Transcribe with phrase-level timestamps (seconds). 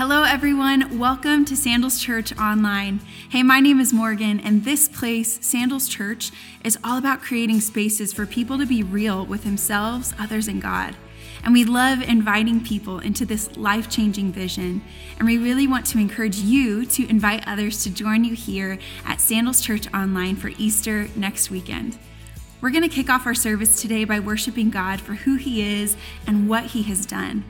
[0.00, 0.98] Hello, everyone.
[0.98, 3.00] Welcome to Sandals Church Online.
[3.28, 6.30] Hey, my name is Morgan, and this place, Sandals Church,
[6.64, 10.96] is all about creating spaces for people to be real with themselves, others, and God.
[11.44, 14.80] And we love inviting people into this life changing vision.
[15.18, 19.20] And we really want to encourage you to invite others to join you here at
[19.20, 21.98] Sandals Church Online for Easter next weekend.
[22.62, 25.94] We're going to kick off our service today by worshiping God for who He is
[26.26, 27.44] and what He has done.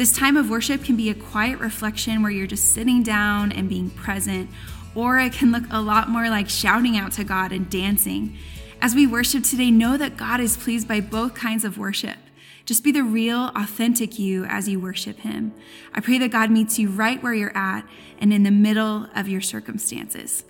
[0.00, 3.68] This time of worship can be a quiet reflection where you're just sitting down and
[3.68, 4.48] being present,
[4.94, 8.38] or it can look a lot more like shouting out to God and dancing.
[8.80, 12.16] As we worship today, know that God is pleased by both kinds of worship.
[12.64, 15.52] Just be the real, authentic you as you worship Him.
[15.92, 17.86] I pray that God meets you right where you're at
[18.18, 20.44] and in the middle of your circumstances.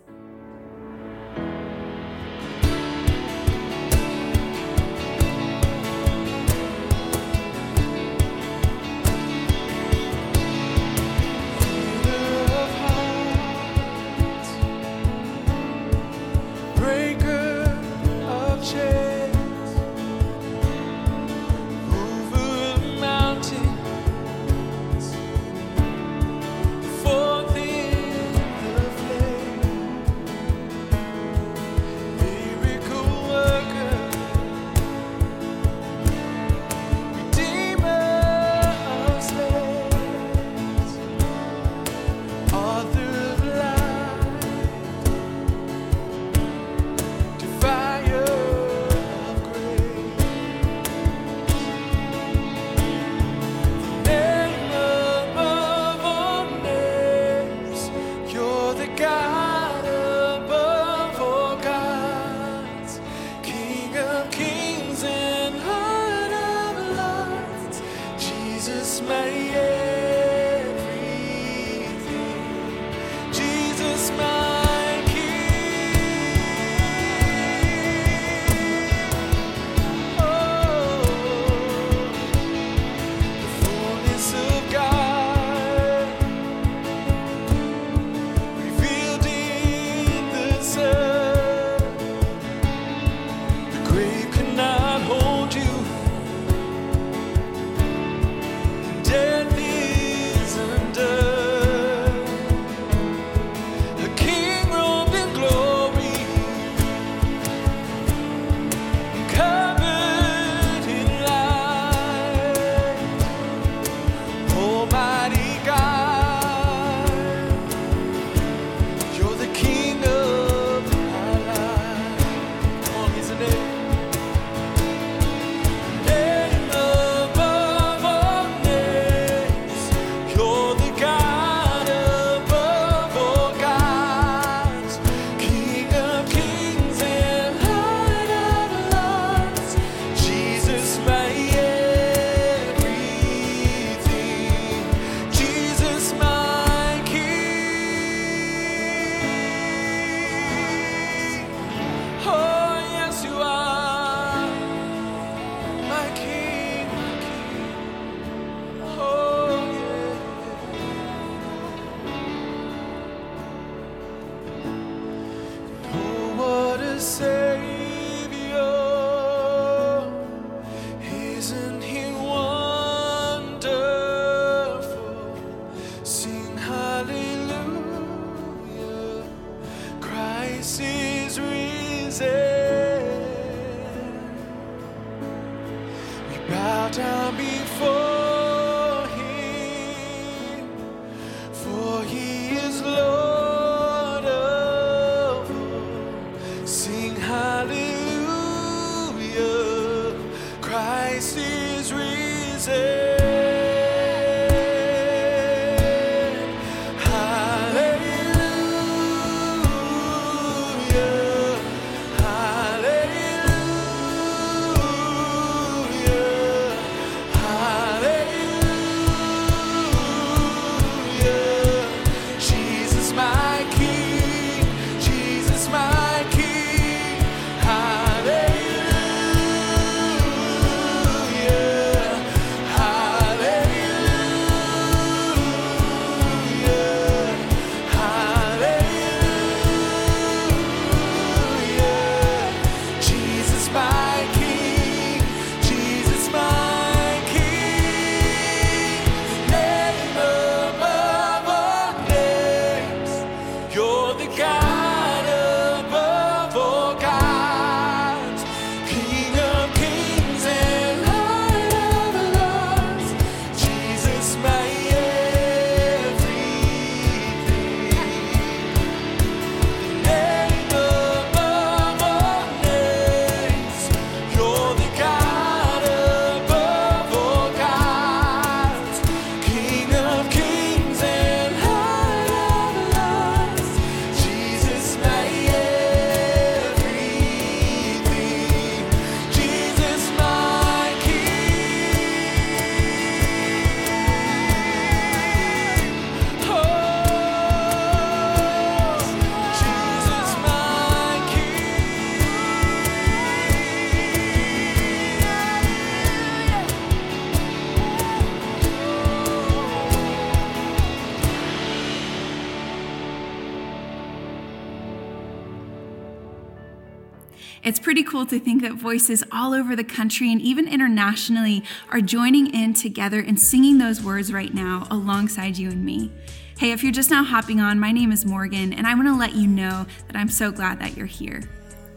[318.11, 322.75] Cool to think that voices all over the country and even internationally are joining in
[322.75, 326.11] together and singing those words right now alongside you and me.
[326.59, 329.17] Hey, if you're just now hopping on, my name is Morgan, and I want to
[329.17, 331.43] let you know that I'm so glad that you're here.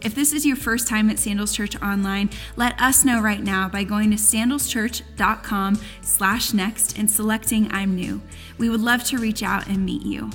[0.02, 3.68] If this is your first time at Sandals Church Online, let us know right now
[3.68, 8.22] by going to sandalschurch.com slash next and selecting I'm new.
[8.56, 10.30] We would love to reach out and meet you.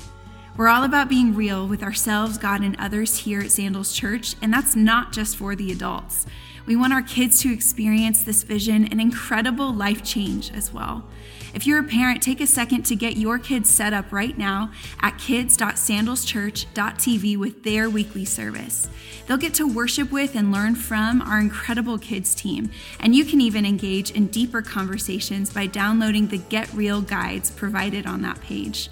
[0.60, 4.52] We're all about being real with ourselves, God, and others here at Sandals Church, and
[4.52, 6.26] that's not just for the adults.
[6.66, 11.06] We want our kids to experience this vision and incredible life change as well.
[11.54, 14.70] If you're a parent, take a second to get your kids set up right now
[15.00, 18.90] at kids.sandalschurch.tv with their weekly service.
[19.26, 22.70] They'll get to worship with and learn from our incredible kids team,
[23.00, 28.04] and you can even engage in deeper conversations by downloading the Get Real guides provided
[28.04, 28.90] on that page.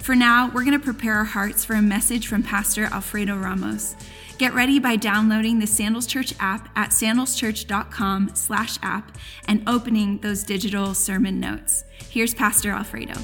[0.00, 3.96] For now, we're going to prepare our hearts for a message from Pastor Alfredo Ramos.
[4.38, 10.42] Get ready by downloading the Sandals Church app at sandalschurch.com slash app and opening those
[10.42, 11.84] digital sermon notes.
[12.08, 13.14] Here's Pastor Alfredo.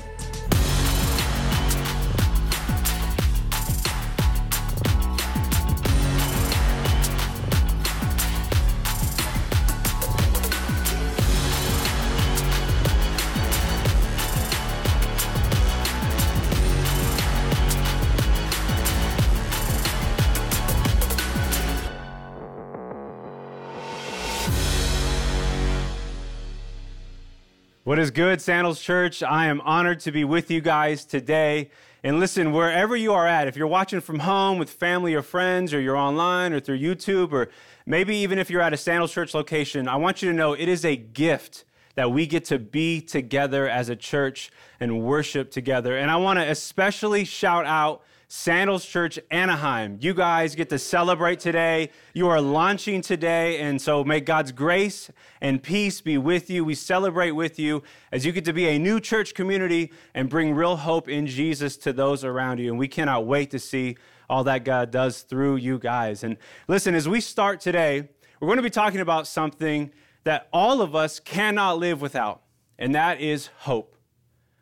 [27.96, 29.22] What is good, Sandals Church?
[29.22, 31.70] I am honored to be with you guys today.
[32.04, 35.72] And listen, wherever you are at, if you're watching from home with family or friends,
[35.72, 37.48] or you're online or through YouTube, or
[37.86, 40.68] maybe even if you're at a Sandals Church location, I want you to know it
[40.68, 41.64] is a gift
[41.94, 45.96] that we get to be together as a church and worship together.
[45.96, 49.98] And I want to especially shout out Sandals Church Anaheim.
[50.00, 51.90] You guys get to celebrate today.
[52.12, 53.60] You are launching today.
[53.60, 56.64] And so may God's grace and peace be with you.
[56.64, 60.54] We celebrate with you as you get to be a new church community and bring
[60.54, 62.70] real hope in Jesus to those around you.
[62.70, 63.96] And we cannot wait to see
[64.28, 66.24] all that God does through you guys.
[66.24, 66.36] And
[66.66, 68.08] listen, as we start today,
[68.40, 69.92] we're going to be talking about something
[70.24, 72.42] that all of us cannot live without,
[72.78, 73.96] and that is hope.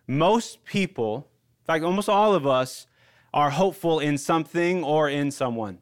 [0.06, 1.30] Most people,
[1.62, 2.86] in fact, almost all of us,
[3.34, 5.80] are hopeful in something or in someone.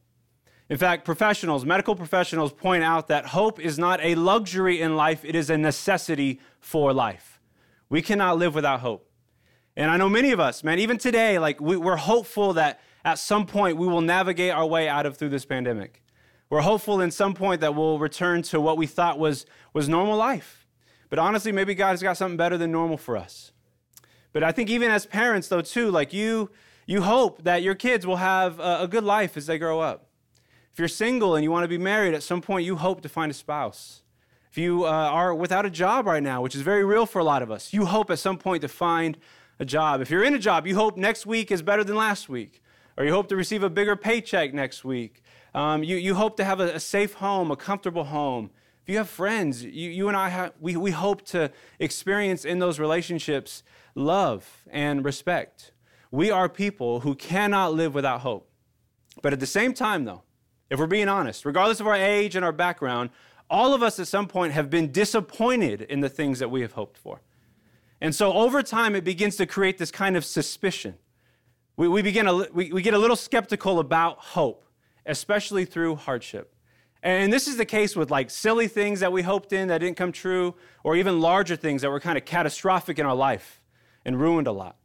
[0.71, 5.23] In fact, professionals, medical professionals point out that hope is not a luxury in life,
[5.23, 7.39] it is a necessity for life.
[7.91, 9.07] We cannot live without hope.
[9.77, 13.19] And I know many of us, man, even today, like we, are hopeful that at
[13.19, 16.03] some point we will navigate our way out of through this pandemic.
[16.49, 19.45] We're hopeful in some point that we'll return to what we thought was,
[19.75, 20.67] was normal life.
[21.11, 23.53] But honestly, maybe God's got something better than normal for us.
[24.33, 26.51] But I think even as parents, though, too, like you,
[26.93, 30.09] you hope that your kids will have a, good life as they grow up.
[30.73, 33.09] If you're single and you want to be married, at some point you hope to
[33.09, 34.03] find a spouse.
[34.51, 37.25] If you uh, are without a job right now, which is very real for a
[37.25, 39.17] lot of us, you hope at some point to find
[39.59, 40.03] a job.
[40.03, 42.63] If you're in a job, you hope next week is better than last week,
[42.99, 45.23] or you hope to receive a bigger paycheck next week.
[45.55, 48.51] Um, you, you hope to have a, a, safe home, a comfortable home.
[48.83, 52.59] If you have friends, you, you and I, have, we, we hope to experience in
[52.59, 53.63] those relationships
[53.95, 55.73] love and respect.
[56.13, 58.49] We are people who cannot live without hope.
[59.23, 60.23] But at the same time, though,
[60.69, 63.11] if we're being honest, regardless of our age and our background,
[63.49, 66.73] all of us at some point have been disappointed in the things that we have
[66.73, 67.23] hoped for.
[68.01, 70.95] And so over time, it begins to create this kind of suspicion.
[71.77, 74.65] We, we, begin a, we, we get a little skeptical about hope,
[75.07, 76.55] especially through hardship.
[77.03, 79.97] And this is the case with like silly things that we hoped in that didn't
[79.97, 83.63] come true, or even larger things that were kind of catastrophic in our life
[84.05, 84.77] and ruined a lot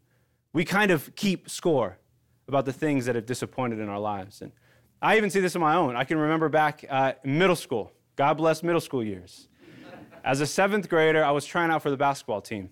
[0.57, 1.99] we kind of keep score
[2.47, 4.41] about the things that have disappointed in our lives.
[4.41, 4.51] And
[5.03, 5.95] I even see this in my own.
[5.95, 7.91] I can remember back uh, middle school.
[8.15, 9.49] God bless middle school years.
[10.23, 12.71] As a seventh grader, I was trying out for the basketball team.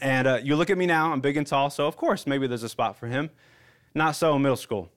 [0.00, 2.46] And uh, you look at me now, I'm big and tall, so of course, maybe
[2.46, 3.28] there's a spot for him.
[3.94, 4.88] Not so in middle school.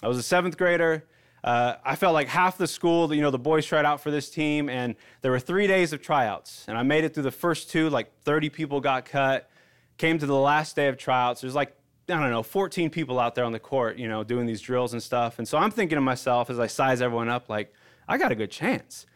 [0.00, 1.04] I was a seventh grader.
[1.42, 4.30] Uh, I felt like half the school, you know, the boys tried out for this
[4.30, 6.66] team, and there were three days of tryouts.
[6.68, 9.50] And I made it through the first two, like 30 people got cut
[9.96, 11.40] came to the last day of tryouts.
[11.40, 11.76] There's like,
[12.08, 14.92] I don't know, 14 people out there on the court, you know, doing these drills
[14.92, 15.38] and stuff.
[15.38, 17.72] And so I'm thinking to myself as I size everyone up, like,
[18.06, 19.06] I got a good chance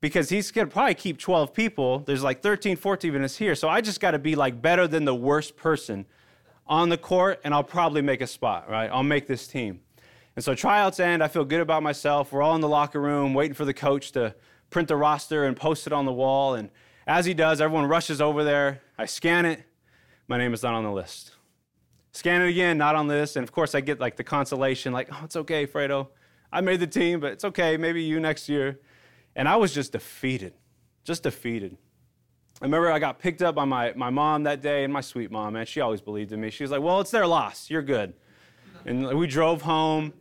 [0.00, 2.00] because he's going to probably keep 12 people.
[2.00, 3.54] There's like 13, 14 of us here.
[3.54, 6.06] So I just got to be like better than the worst person
[6.66, 8.90] on the court, and I'll probably make a spot, right?
[8.90, 9.80] I'll make this team.
[10.34, 11.22] And so tryouts end.
[11.22, 12.32] I feel good about myself.
[12.32, 14.34] We're all in the locker room waiting for the coach to
[14.68, 16.54] print the roster and post it on the wall.
[16.54, 16.70] And
[17.06, 18.82] as he does, everyone rushes over there.
[18.98, 19.65] I scan it
[20.28, 21.32] my name is not on the list.
[22.12, 23.36] Scan it again, not on the list.
[23.36, 26.08] And of course, I get like the consolation, like, oh, it's okay, Fredo.
[26.52, 27.76] I made the team, but it's okay.
[27.76, 28.80] Maybe you next year.
[29.34, 30.54] And I was just defeated,
[31.04, 31.76] just defeated.
[32.60, 35.30] I remember I got picked up by my, my mom that day, and my sweet
[35.30, 36.48] mom, man, she always believed in me.
[36.50, 37.68] She was like, Well, it's their loss.
[37.68, 38.14] You're good.
[38.86, 40.14] And we drove home,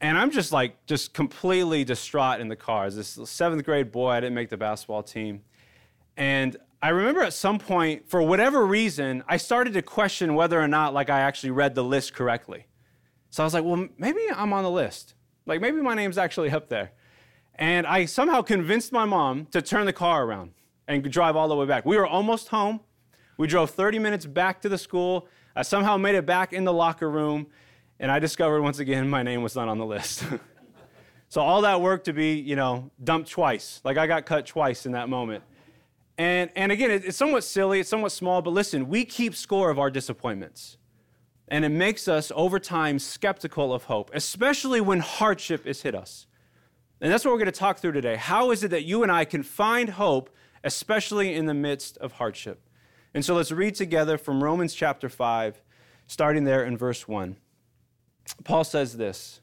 [0.00, 2.86] and I'm just like, just completely distraught in the car.
[2.86, 5.42] As this seventh grade boy, I didn't make the basketball team.
[6.16, 10.68] And I remember at some point, for whatever reason, I started to question whether or
[10.68, 12.66] not like I actually read the list correctly.
[13.30, 15.14] So I was like, well, maybe I'm on the list.
[15.44, 16.92] Like maybe my name's actually up there.
[17.56, 20.52] And I somehow convinced my mom to turn the car around
[20.86, 21.84] and drive all the way back.
[21.84, 22.80] We were almost home.
[23.36, 25.26] We drove 30 minutes back to the school.
[25.56, 27.48] I somehow made it back in the locker room,
[27.98, 30.24] and I discovered once again my name was not on the list.
[31.28, 33.80] so all that work to be, you know, dumped twice.
[33.82, 35.42] Like I got cut twice in that moment.
[36.18, 39.78] And, and again, it's somewhat silly, it's somewhat small, but listen, we keep score of
[39.78, 40.76] our disappointments.
[41.46, 46.26] And it makes us, over time, skeptical of hope, especially when hardship has hit us.
[47.00, 48.16] And that's what we're going to talk through today.
[48.16, 50.34] How is it that you and I can find hope,
[50.64, 52.60] especially in the midst of hardship?
[53.14, 55.62] And so let's read together from Romans chapter 5,
[56.08, 57.36] starting there in verse 1.
[58.42, 59.40] Paul says this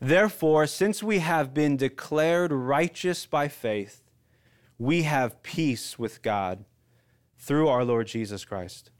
[0.00, 4.02] Therefore, since we have been declared righteous by faith,
[4.82, 6.64] we have peace with God
[7.38, 8.90] through our Lord Jesus Christ.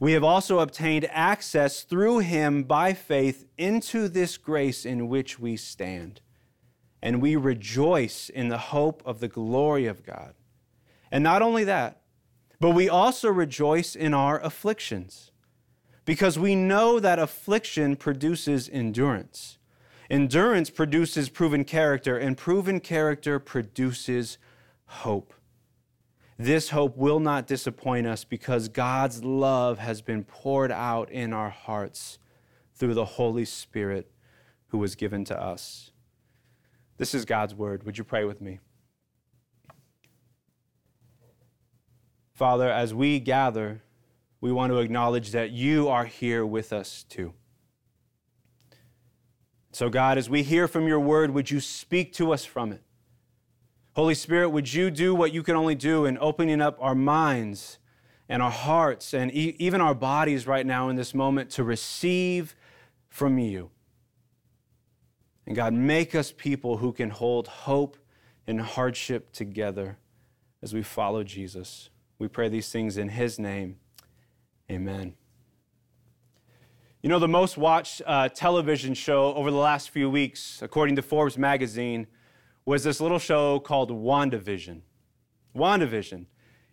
[0.00, 5.56] We have also obtained access through him by faith into this grace in which we
[5.56, 6.20] stand
[7.00, 10.34] and we rejoice in the hope of the glory of God.
[11.12, 12.00] And not only that,
[12.58, 15.30] but we also rejoice in our afflictions,
[16.04, 19.58] because we know that affliction produces endurance.
[20.08, 24.38] Endurance produces proven character, and proven character produces
[24.92, 25.32] hope.
[26.38, 31.50] This hope will not disappoint us because God's love has been poured out in our
[31.50, 32.18] hearts
[32.74, 34.10] through the Holy Spirit
[34.68, 35.92] who was given to us.
[36.98, 37.84] This is God's word.
[37.84, 38.60] Would you pray with me?
[42.32, 43.82] Father, as we gather,
[44.40, 47.34] we want to acknowledge that you are here with us too.
[49.70, 52.82] So, God, as we hear from your word, would you speak to us from it?
[53.94, 57.78] Holy Spirit, would you do what you can only do in opening up our minds
[58.28, 62.54] and our hearts and e- even our bodies right now in this moment to receive
[63.10, 63.70] from you?
[65.46, 67.98] And God, make us people who can hold hope
[68.46, 69.98] and hardship together
[70.62, 71.90] as we follow Jesus.
[72.18, 73.76] We pray these things in His name.
[74.70, 75.14] Amen.
[77.02, 81.02] You know, the most watched uh, television show over the last few weeks, according to
[81.02, 82.06] Forbes magazine,
[82.64, 84.82] was this little show called WandaVision.
[85.56, 86.26] WandaVision.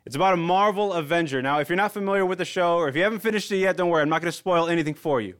[0.05, 1.41] It's about a Marvel Avenger.
[1.41, 3.77] Now, if you're not familiar with the show or if you haven't finished it yet,
[3.77, 5.36] don't worry, I'm not going to spoil anything for you.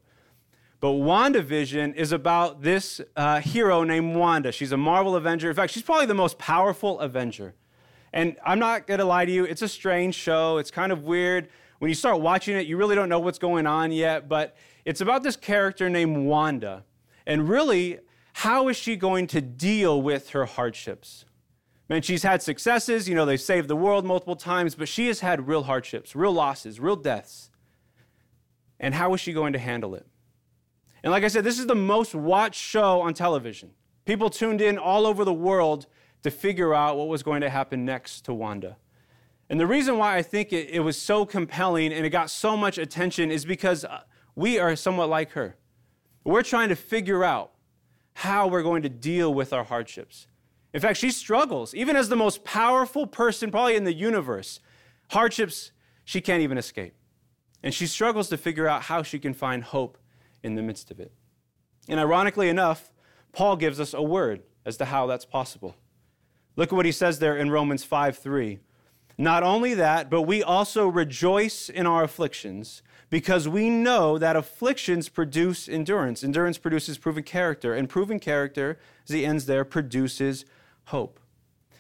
[0.80, 4.52] But WandaVision is about this uh, hero named Wanda.
[4.52, 5.50] She's a Marvel Avenger.
[5.50, 7.54] In fact, she's probably the most powerful Avenger.
[8.14, 10.58] And I'm not going to lie to you, it's a strange show.
[10.58, 11.50] It's kind of weird.
[11.80, 14.30] When you start watching it, you really don't know what's going on yet.
[14.30, 16.86] But it's about this character named Wanda.
[17.26, 18.00] And really,
[18.40, 21.26] how is she going to deal with her hardships?
[21.90, 23.10] Man, she's had successes.
[23.10, 26.32] You know, they've saved the world multiple times, but she has had real hardships, real
[26.32, 27.50] losses, real deaths.
[28.80, 30.08] And how is she going to handle it?
[31.04, 33.72] And like I said, this is the most watched show on television.
[34.06, 35.88] People tuned in all over the world
[36.24, 38.78] to figure out what was going to happen next to Wanda.
[39.50, 42.56] And the reason why I think it, it was so compelling and it got so
[42.56, 44.04] much attention is because uh,
[44.34, 45.58] we are somewhat like her.
[46.24, 47.52] We're trying to figure out
[48.20, 50.28] how we're going to deal with our hardships.
[50.74, 54.60] In fact, she struggles, even as the most powerful person probably in the universe.
[55.12, 55.72] Hardships
[56.04, 56.96] she can't even escape.
[57.64, 59.98] And she struggles to figure out how she can find hope
[60.44, 61.14] in the midst of it.
[61.88, 62.92] And ironically enough,
[63.32, 65.78] Paul gives us a word as to how that's possible.
[66.58, 68.60] Look at what he says there in Romans 5 3.
[69.20, 75.10] Not only that, but we also rejoice in our afflictions because we know that afflictions
[75.10, 76.24] produce endurance.
[76.24, 80.46] Endurance produces proven character, and proven character, as he ends there, produces
[80.86, 81.20] hope.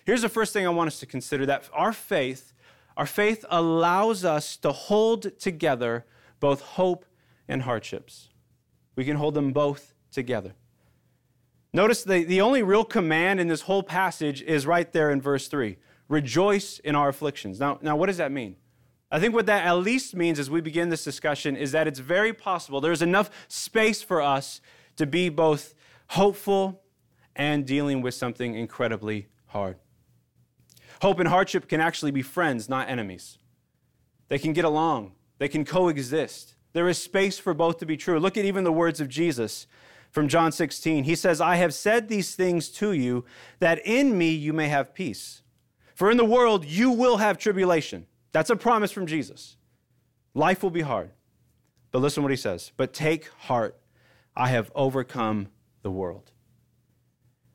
[0.05, 2.51] Here's the first thing I want us to consider that our faith,
[2.97, 6.05] our faith allows us to hold together
[6.41, 7.05] both hope
[7.47, 8.27] and hardships.
[8.97, 10.55] We can hold them both together.
[11.71, 15.47] Notice the, the only real command in this whole passage is right there in verse
[15.47, 15.77] 3
[16.09, 17.59] rejoice in our afflictions.
[17.59, 18.57] Now, now, what does that mean?
[19.11, 21.99] I think what that at least means as we begin this discussion is that it's
[21.99, 24.61] very possible there's enough space for us
[24.97, 25.73] to be both
[26.09, 26.81] hopeful
[27.35, 29.77] and dealing with something incredibly hard.
[31.01, 33.37] Hope and hardship can actually be friends, not enemies.
[34.27, 36.55] They can get along, they can coexist.
[36.73, 38.19] There is space for both to be true.
[38.19, 39.65] Look at even the words of Jesus.
[40.11, 41.03] from John 16.
[41.03, 43.25] He says, I have said these things to you
[43.59, 45.43] that in me you may have peace.
[45.99, 48.05] For in the world you will have tribulation.
[48.31, 49.57] That's a promise from Jesus.
[50.33, 51.11] Life will be hard.
[51.91, 52.71] But listen what he says.
[52.77, 53.77] But take heart,
[54.33, 55.49] I have overcome
[55.81, 56.31] the world.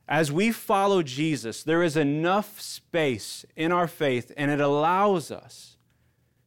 [0.06, 5.78] As we follow Jesus, there is enough space in our faith, and it allows us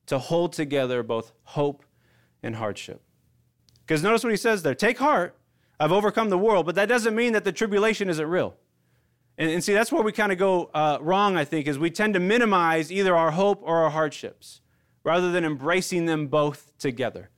[0.06, 1.84] to hold together both hope
[2.44, 3.02] and hardship.
[3.88, 5.36] Because notice what he says there take heart,
[5.80, 8.56] I've overcome the world, but that doesn't mean that the tribulation isn't real.
[9.38, 11.92] And, and see, that's where we kind of go uh, wrong, I think, is we
[11.92, 14.62] tend to minimize either our hope or our hardships
[15.04, 17.30] rather than embracing them both together.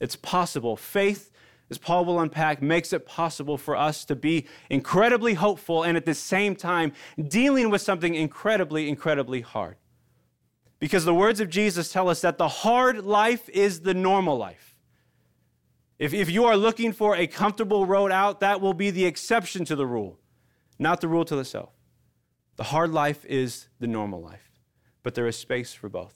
[0.00, 0.76] It's possible.
[0.76, 1.32] Faith,
[1.70, 6.04] as Paul will unpack, makes it possible for us to be incredibly hopeful and at
[6.04, 6.92] the same time
[7.26, 9.76] dealing with something incredibly, incredibly hard.
[10.78, 14.76] Because the words of Jesus tell us that the hard life is the normal life.
[15.98, 19.64] If, if you are looking for a comfortable road out, that will be the exception
[19.64, 20.20] to the rule,
[20.78, 21.72] not the rule to the self.
[22.56, 24.50] The hard life is the normal life,
[25.02, 26.14] but there is space for both.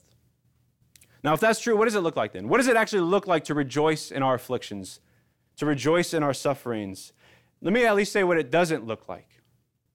[1.23, 2.49] Now, if that's true, what does it look like then?
[2.49, 4.99] What does it actually look like to rejoice in our afflictions,
[5.57, 7.13] to rejoice in our sufferings?
[7.61, 9.29] Let me at least say what it doesn't look like.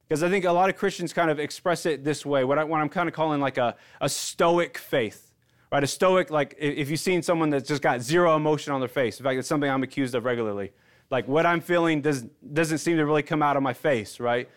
[0.08, 2.62] Because I think a lot of Christians kind of express it this way, what, I,
[2.62, 5.28] I'm kind of calling like a, a stoic faith
[5.70, 5.84] right?
[5.84, 9.18] A stoic, like if you've seen someone that's just got zero emotion on their face,
[9.18, 10.72] in fact, it's something I'm accused of regularly.
[11.10, 14.48] Like what I'm feeling does, doesn't seem to really come out of my face, right?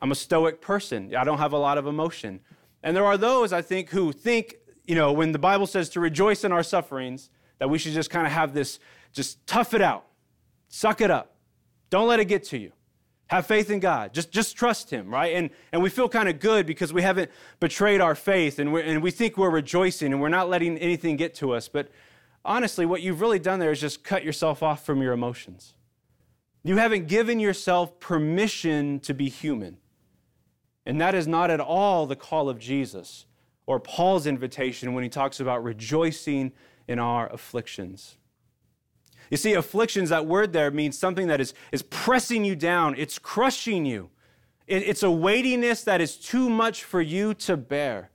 [0.00, 1.14] I'm a stoic person.
[1.14, 2.40] I don't have a lot of emotion.
[2.82, 6.00] And there are those, I think, who think, you know, when the Bible says to
[6.00, 8.78] rejoice in our sufferings, that we should just kind of have this,
[9.12, 10.06] just tough it out,
[10.68, 11.34] suck it up,
[11.90, 12.72] don't let it get to you.
[13.26, 14.12] Have faith in God.
[14.12, 15.36] Just, just trust Him, right?
[15.36, 18.82] And, and we feel kind of good because we haven't betrayed our faith and, we
[18.82, 21.68] and we think we're rejoicing and we're not letting anything get to us.
[21.68, 21.90] But
[22.44, 25.74] honestly, what you've really done there is just cut yourself off from your emotions.
[26.62, 29.78] You haven't given yourself permission to be human.
[30.84, 33.26] And that is not at all the call of Jesus
[33.66, 36.52] or Paul's invitation when he talks about rejoicing
[36.88, 38.16] in our afflictions.
[39.30, 43.18] You see, afflictions, that word there means something that is, is pressing you down, it's
[43.18, 44.10] crushing you.
[44.66, 48.10] It, it's a weightiness that is too much for you to bear.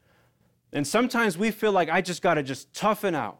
[0.74, 3.40] And sometimes we feel like I just got to just toughen out.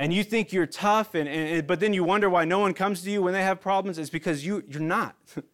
[0.00, 3.02] And you think you're tough, and, and, but then you wonder why no one comes
[3.02, 3.98] to you when they have problems.
[3.98, 5.14] It's because you, you're not.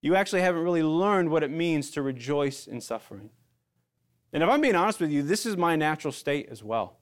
[0.00, 3.30] you actually haven't really learned what it means to rejoice in suffering.
[4.32, 6.98] And if I'm being honest with you, this is my natural state as well.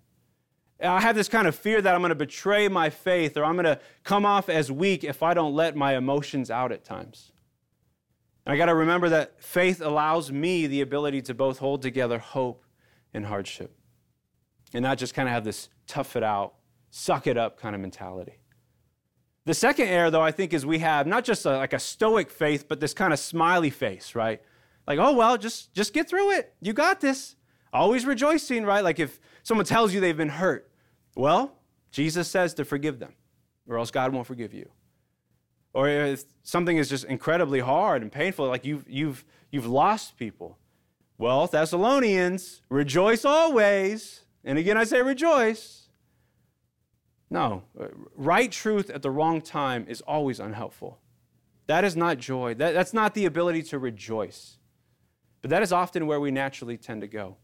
[0.82, 3.54] I have this kind of fear that I'm going to betray my faith or I'm
[3.56, 7.32] going to come off as weak if I don't let my emotions out at times.
[8.46, 12.18] And I got to remember that faith allows me the ability to both hold together
[12.18, 12.64] hope
[13.12, 13.76] and hardship
[14.72, 16.54] and not just kind of have this tough it out,
[16.92, 18.38] suck it up kind of mentality.
[19.44, 22.30] The second error, though, I think, is we have not just a, like a stoic
[22.30, 24.40] faith, but this kind of smiley face, right?
[24.86, 26.54] Like, oh, well, just, just get through it.
[26.60, 27.34] You got this.
[27.72, 28.84] Always rejoicing, right?
[28.84, 30.70] Like if someone tells you they've been hurt,
[31.16, 31.56] well,
[31.90, 33.14] Jesus says to forgive them,
[33.66, 34.68] or else God won't forgive you.
[35.72, 40.58] Or if something is just incredibly hard and painful, like you've, you've, you've lost people.
[41.16, 44.24] Well, Thessalonians, rejoice always.
[44.44, 45.81] And again, I say rejoice.
[47.32, 51.00] No, uh, right truth at the wrong time is always unhelpful.
[51.66, 52.52] That is not joy.
[52.52, 54.58] That, that's not the ability to rejoice.
[55.40, 57.38] But that is often where we naturally tend to go.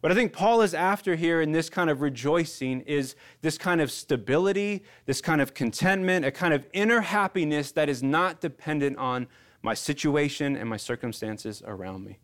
[0.00, 3.80] What I think Paul is after here in this kind of rejoicing is this kind
[3.80, 8.98] of stability, this kind of contentment, a kind of inner happiness that is not dependent
[8.98, 9.26] on
[9.62, 12.18] my situation and my circumstances around me.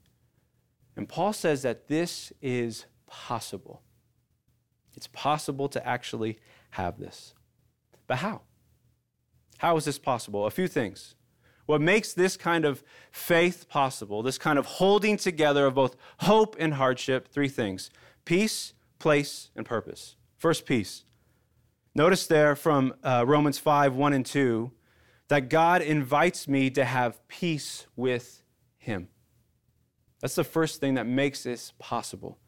[0.96, 3.80] And Paul says that this is possible.
[4.96, 6.38] It's possible to actually
[6.74, 7.34] have this.
[8.06, 8.42] But how?
[9.58, 10.44] How is this possible?
[10.46, 11.14] A few things.
[11.66, 16.56] What makes this kind of faith possible, this kind of holding together of both hope
[16.58, 17.90] and hardship, three things
[18.24, 20.16] peace, place, and purpose.
[20.36, 21.04] First, peace.
[21.94, 24.72] Notice there from uh, Romans 5 1 and 2
[25.28, 28.42] that God invites me to have peace with
[28.78, 29.08] Him.
[30.20, 32.38] That's the first thing that makes this possible.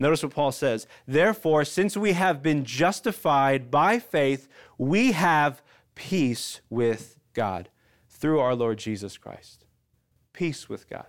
[0.00, 0.86] Notice what Paul says.
[1.06, 5.62] Therefore, since we have been justified by faith, we have
[5.94, 7.68] peace with God
[8.08, 9.66] through our Lord Jesus Christ.
[10.32, 11.06] Peace with God.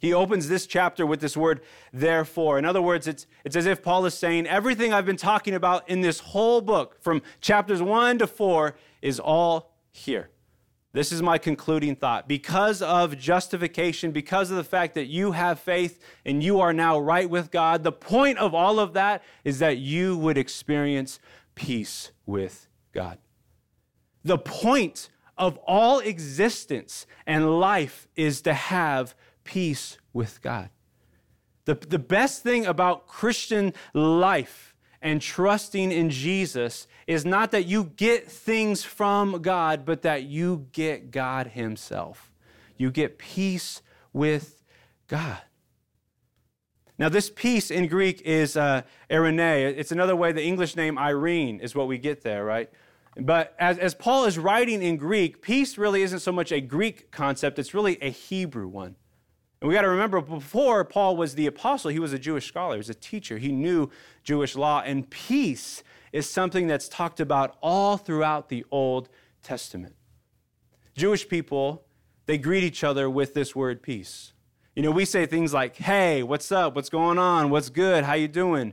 [0.00, 1.60] He opens this chapter with this word,
[1.92, 2.58] therefore.
[2.58, 5.86] In other words, it's, it's as if Paul is saying, everything I've been talking about
[5.90, 10.30] in this whole book, from chapters one to four, is all here.
[10.92, 12.26] This is my concluding thought.
[12.26, 16.98] Because of justification, because of the fact that you have faith and you are now
[16.98, 21.20] right with God, the point of all of that is that you would experience
[21.54, 23.18] peace with God.
[24.24, 30.70] The point of all existence and life is to have peace with God.
[31.66, 34.69] The, the best thing about Christian life
[35.02, 40.66] and trusting in Jesus is not that you get things from God, but that you
[40.72, 42.30] get God Himself.
[42.76, 43.82] You get peace
[44.12, 44.62] with
[45.08, 45.38] God.
[46.98, 49.74] Now, this peace in Greek is uh, eirene.
[49.76, 52.70] It's another way, the English name Irene is what we get there, right?
[53.16, 57.10] But as, as Paul is writing in Greek, peace really isn't so much a Greek
[57.10, 58.96] concept, it's really a Hebrew one.
[59.60, 62.74] And we got to remember before Paul was the apostle, he was a Jewish scholar,
[62.74, 63.90] he was a teacher, he knew
[64.24, 69.10] Jewish law, and peace is something that's talked about all throughout the Old
[69.42, 69.94] Testament.
[70.96, 71.84] Jewish people,
[72.26, 74.32] they greet each other with this word peace.
[74.74, 76.74] You know, we say things like, "Hey, what's up?
[76.74, 77.50] What's going on?
[77.50, 78.04] What's good?
[78.04, 78.72] How you doing?"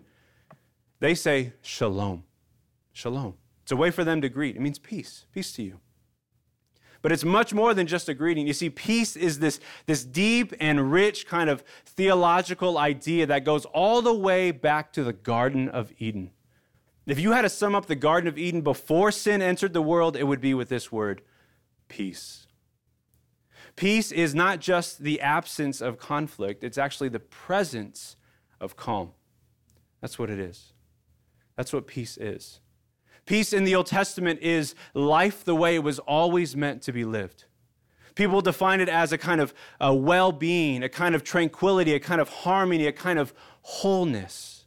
[1.00, 2.23] They say shalom.
[2.93, 3.36] Shalom.
[3.63, 4.56] It's a way for them to greet.
[4.56, 5.26] It means peace.
[5.34, 5.80] Peace to you.
[7.01, 8.47] But it's much more than just a greeting.
[8.47, 13.65] You see, peace is this, this deep and rich kind of theological idea that goes
[13.65, 16.31] all the way back to the Garden of Eden.
[17.05, 20.17] If you had to sum up the Garden of Eden before sin entered the world,
[20.17, 21.21] it would be with this word
[21.88, 22.47] peace.
[23.77, 28.17] Peace is not just the absence of conflict, it's actually the presence
[28.60, 29.12] of calm.
[30.01, 30.73] That's what it is.
[31.55, 32.60] That's what peace is.
[33.27, 37.03] Peace in the Old Testament is life the way it was always meant to be
[37.05, 37.43] lived.
[38.15, 41.99] People define it as a kind of a well being, a kind of tranquility, a
[41.99, 44.65] kind of harmony, a kind of wholeness.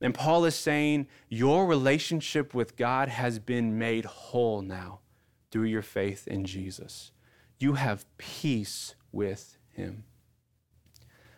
[0.00, 5.00] And Paul is saying your relationship with God has been made whole now
[5.50, 7.12] through your faith in Jesus.
[7.58, 10.04] You have peace with him.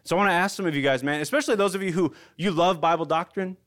[0.02, 2.14] So I want to ask some of you guys, man, especially those of you who
[2.37, 3.59] you love Bible doctrine,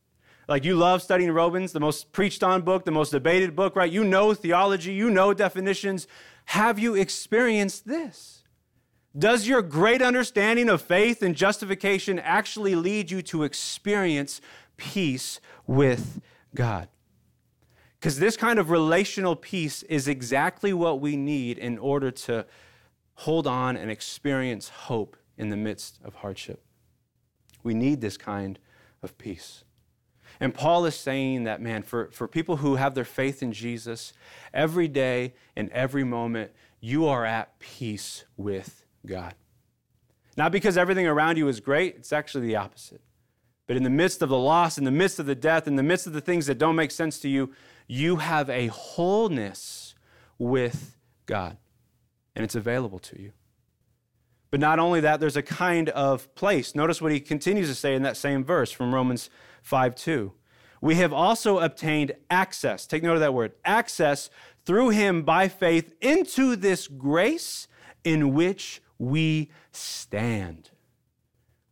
[0.50, 3.90] like you love studying Romans, the most preached on book, the most debated book, right?
[3.90, 6.08] You know theology, you know definitions.
[6.46, 8.42] Have you experienced this?
[9.16, 14.40] Does your great understanding of faith and justification actually lead you to experience
[14.76, 16.20] peace with
[16.52, 16.88] God?
[18.00, 22.44] Because this kind of relational peace is exactly what we need in order to
[23.14, 26.64] hold on and experience hope in the midst of hardship.
[27.62, 28.58] We need this kind
[29.00, 29.62] of peace.
[30.40, 34.14] And Paul is saying that, man, for, for people who have their faith in Jesus,
[34.54, 39.34] every day and every moment, you are at peace with God.
[40.38, 43.02] Not because everything around you is great, it's actually the opposite.
[43.66, 45.82] But in the midst of the loss, in the midst of the death, in the
[45.82, 47.52] midst of the things that don't make sense to you,
[47.86, 49.94] you have a wholeness
[50.38, 51.58] with God,
[52.34, 53.32] and it's available to you.
[54.50, 56.74] But not only that, there's a kind of place.
[56.74, 59.30] Notice what he continues to say in that same verse from Romans
[59.62, 60.32] 5 2.
[60.80, 64.30] We have also obtained access, take note of that word, access
[64.64, 67.68] through him by faith into this grace
[68.02, 70.70] in which we stand.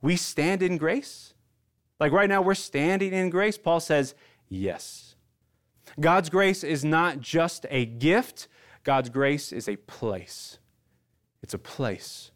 [0.03, 1.35] We stand in grace?
[1.98, 3.59] Like right now, we're standing in grace?
[3.59, 4.14] Paul says,
[4.48, 5.16] yes.
[5.98, 8.46] God's grace is not just a gift,
[8.85, 10.59] God's grace is a place.
[11.42, 12.31] It's a place.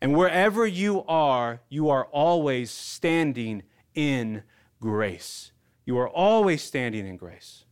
[0.00, 3.62] And wherever you are, you are always standing
[3.94, 4.42] in
[4.80, 5.52] grace.
[5.84, 7.64] You are always standing in grace.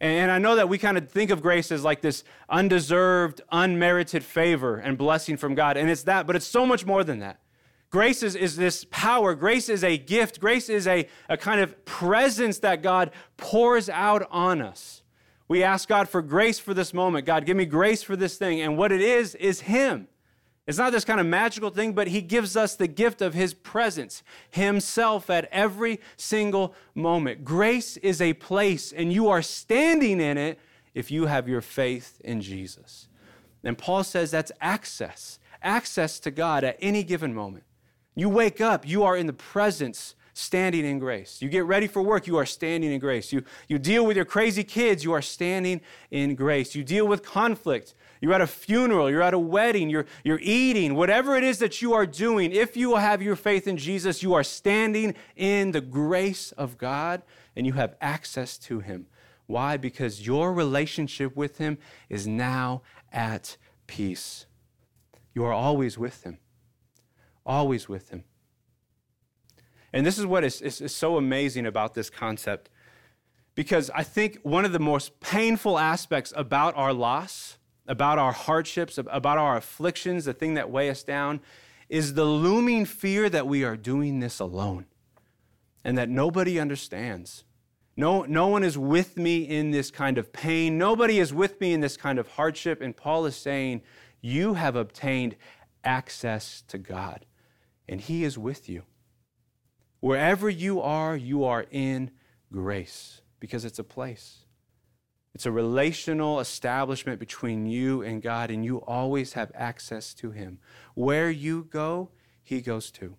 [0.00, 4.22] And I know that we kind of think of grace as like this undeserved, unmerited
[4.22, 5.76] favor and blessing from God.
[5.76, 7.40] And it's that, but it's so much more than that.
[7.88, 9.34] Grace is, is this power.
[9.34, 10.40] Grace is a gift.
[10.40, 15.02] Grace is a, a kind of presence that God pours out on us.
[15.48, 17.24] We ask God for grace for this moment.
[17.24, 18.60] God, give me grace for this thing.
[18.60, 20.08] And what it is, is Him.
[20.66, 23.54] It's not this kind of magical thing, but He gives us the gift of His
[23.54, 27.44] presence, Himself at every single moment.
[27.44, 30.58] Grace is a place, and you are standing in it
[30.94, 33.06] if you have your faith in Jesus.
[33.62, 37.64] And Paul says that's access, access to God at any given moment.
[38.14, 41.40] You wake up, you are in the presence standing in grace.
[41.40, 43.32] You get ready for work, you are standing in grace.
[43.32, 46.74] You, you deal with your crazy kids, you are standing in grace.
[46.74, 47.94] You deal with conflict,
[48.26, 51.80] you're at a funeral, you're at a wedding, you're, you're eating, whatever it is that
[51.80, 55.80] you are doing, if you have your faith in Jesus, you are standing in the
[55.80, 57.22] grace of God
[57.54, 59.06] and you have access to Him.
[59.46, 59.76] Why?
[59.76, 64.46] Because your relationship with Him is now at peace.
[65.32, 66.38] You are always with Him,
[67.46, 68.24] always with Him.
[69.92, 72.70] And this is what is, is, is so amazing about this concept.
[73.54, 77.56] Because I think one of the most painful aspects about our loss
[77.88, 81.40] about our hardships, about our afflictions, the thing that weigh us down,
[81.88, 84.86] is the looming fear that we are doing this alone
[85.84, 87.44] and that nobody understands.
[87.96, 90.76] No, no one is with me in this kind of pain.
[90.76, 92.80] Nobody is with me in this kind of hardship.
[92.80, 93.82] And Paul is saying,
[94.20, 95.36] You have obtained
[95.84, 97.24] access to God,
[97.88, 98.82] and He is with you.
[100.00, 102.10] Wherever you are, you are in
[102.52, 104.45] grace because it's a place.
[105.36, 110.60] It's a relational establishment between you and God, and you always have access to Him.
[110.94, 112.08] Where you go,
[112.42, 113.16] He goes too.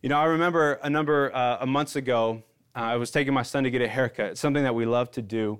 [0.00, 3.42] You know, I remember a number uh, of months ago, uh, I was taking my
[3.42, 4.30] son to get a haircut.
[4.30, 5.58] It's something that we love to do.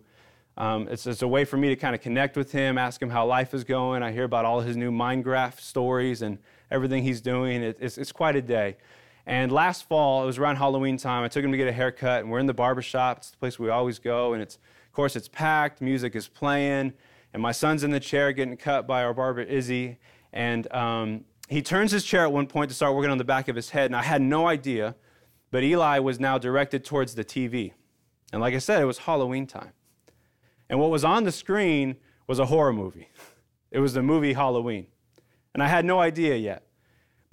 [0.56, 3.10] Um, it's, it's, a way for me to kind of connect with him, ask him
[3.10, 4.02] how life is going.
[4.02, 6.38] I hear about all his new Minecraft stories and
[6.70, 7.62] everything he's doing.
[7.62, 8.78] It, it's, it's quite a day.
[9.26, 12.20] And last fall, it was around Halloween time, I took him to get a haircut,
[12.20, 13.18] and we're in the barbershop.
[13.18, 14.58] It's the place we always go, and it's,
[14.94, 16.92] course, it's packed, music is playing,
[17.32, 19.98] and my son's in the chair getting cut by our barber, Izzy.
[20.32, 23.48] And um, he turns his chair at one point to start working on the back
[23.48, 24.96] of his head, and I had no idea
[25.54, 27.74] but Eli was now directed towards the TV.
[28.32, 29.70] And like I said, it was Halloween time.
[30.68, 31.94] And what was on the screen
[32.26, 33.08] was a horror movie.
[33.70, 34.88] It was the movie Halloween.
[35.54, 36.64] And I had no idea yet.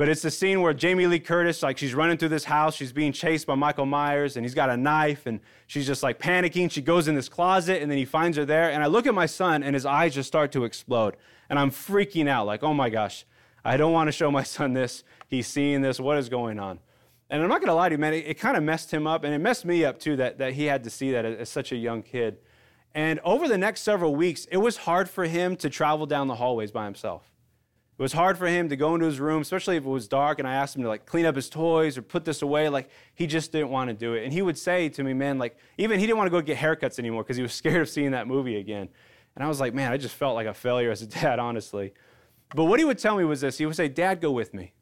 [0.01, 2.91] But it's the scene where Jamie Lee Curtis, like she's running through this house, she's
[2.91, 6.71] being chased by Michael Myers, and he's got a knife, and she's just like panicking.
[6.71, 8.71] She goes in this closet, and then he finds her there.
[8.71, 11.17] And I look at my son, and his eyes just start to explode.
[11.51, 13.27] And I'm freaking out, like, oh my gosh,
[13.63, 15.03] I don't want to show my son this.
[15.27, 15.99] He's seeing this.
[15.99, 16.79] What is going on?
[17.29, 19.05] And I'm not going to lie to you, man, it, it kind of messed him
[19.05, 21.41] up, and it messed me up too that, that he had to see that as,
[21.41, 22.39] as such a young kid.
[22.95, 26.37] And over the next several weeks, it was hard for him to travel down the
[26.37, 27.31] hallways by himself.
[28.01, 30.39] It was hard for him to go into his room, especially if it was dark
[30.39, 32.67] and I asked him to like clean up his toys or put this away.
[32.67, 34.23] Like he just didn't want to do it.
[34.23, 36.57] And he would say to me, man, like even he didn't want to go get
[36.57, 38.89] haircuts anymore because he was scared of seeing that movie again.
[39.35, 41.93] And I was like, man, I just felt like a failure as a dad, honestly.
[42.55, 44.73] But what he would tell me was this he would say, Dad, go with me.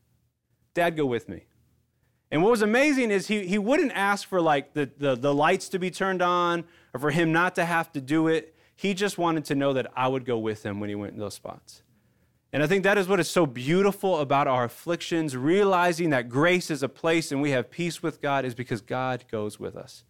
[0.73, 1.43] Dad, go with me.
[2.31, 5.67] And what was amazing is he, he wouldn't ask for like the, the, the lights
[5.69, 8.55] to be turned on or for him not to have to do it.
[8.77, 11.19] He just wanted to know that I would go with him when he went in
[11.19, 11.81] those spots.
[12.51, 16.71] And I think that is what is so beautiful about our afflictions, realizing that grace
[16.71, 20.03] is a place and we have peace with God is because God goes with us.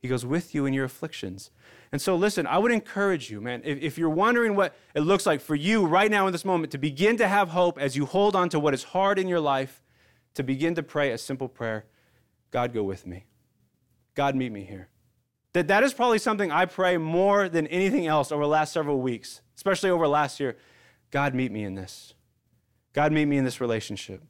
[0.00, 1.50] He goes with you in your afflictions.
[1.92, 5.26] And so, listen, I would encourage you, man, if, if, you're wondering what it looks
[5.26, 8.06] like for you right now in this moment to begin to have hope as you
[8.06, 9.82] hold on to what is hard in your life,
[10.34, 11.84] to begin to pray a simple prayer
[12.50, 13.26] God, go with me.
[14.14, 14.88] God, meet me here.
[15.52, 19.00] That, that is probably something I pray more than anything else over the last several
[19.00, 20.56] weeks, especially over last year.
[21.10, 22.14] God, meet me in this.
[22.92, 24.22] God, meet me in this relationship.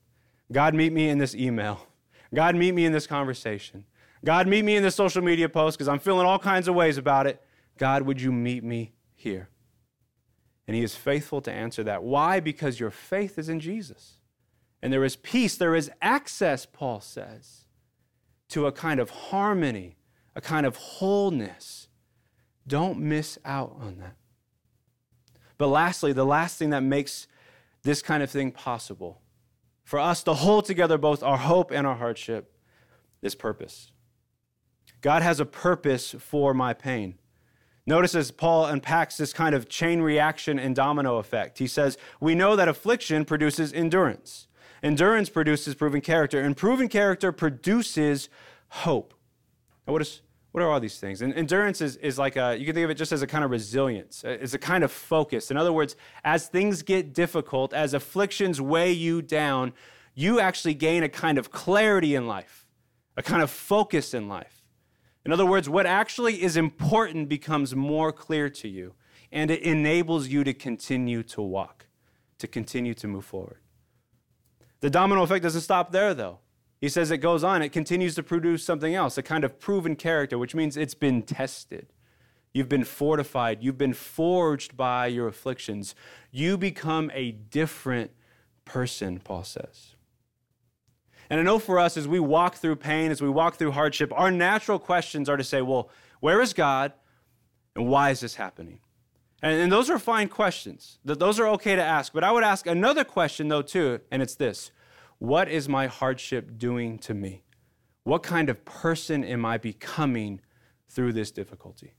[0.53, 1.87] God, meet me in this email.
[2.35, 3.85] God, meet me in this conversation.
[4.25, 6.99] God, meet me in this social media post because I'm feeling all kinds of ways
[6.99, 7.43] about it.
[7.79, 9.49] God, would you meet me here?
[10.67, 12.03] And He is faithful to answer that.
[12.03, 12.41] Why?
[12.41, 14.19] Because your faith is in Jesus.
[14.83, 17.65] And there is peace, there is access, Paul says,
[18.49, 19.97] to a kind of harmony,
[20.35, 21.89] a kind of wholeness.
[22.67, 24.17] Don't miss out on that.
[25.61, 27.27] But lastly, the last thing that makes
[27.83, 29.21] this kind of thing possible
[29.85, 32.57] for us to hold together both our hope and our hardship
[33.21, 33.93] is purpose.
[35.03, 37.19] God has a purpose for my pain.
[37.85, 41.59] Notice as Paul unpacks this kind of chain reaction and domino effect.
[41.59, 44.47] He says, We know that affliction produces endurance.
[44.83, 48.31] Endurance produces proven character, and proven character produces
[48.69, 49.13] hope.
[49.87, 51.23] Now, what, is, what are all these things?
[51.23, 53.45] And endurance is, is like a, you can think of it just as a kind
[53.45, 55.51] of resilience, uh, it's a kind of focus.
[55.51, 59.73] In other words, as things get difficult, as afflictions weigh you down,
[60.15, 62.67] you actually gain a kind of clarity in life,
[63.17, 64.65] a kind of focus in life.
[65.25, 68.95] In other words, what actually is important becomes more clear to you,
[69.31, 71.87] and it enables you to continue to walk,
[72.39, 73.59] to continue to move forward.
[74.81, 76.39] The domino effect doesn't stop there, though.
[76.81, 79.97] He says it goes on, it continues to produce something else, a kind of proven
[79.97, 81.89] character, which means it's been tested.
[82.53, 83.63] You've been fortified.
[83.63, 85.95] You've been forged by your afflictions.
[86.33, 88.11] You become a different
[88.65, 89.95] person, Paul says.
[91.29, 94.13] And I know for us, as we walk through pain, as we walk through hardship,
[94.17, 96.93] our natural questions are to say, well, where is God
[97.77, 98.81] and why is this happening?
[99.41, 100.99] And, and those are fine questions.
[101.05, 102.13] Those are okay to ask.
[102.13, 104.73] But I would ask another question, though, too, and it's this
[105.21, 107.45] What is my hardship doing to me?
[108.05, 110.41] What kind of person am I becoming
[110.89, 111.93] through this difficulty?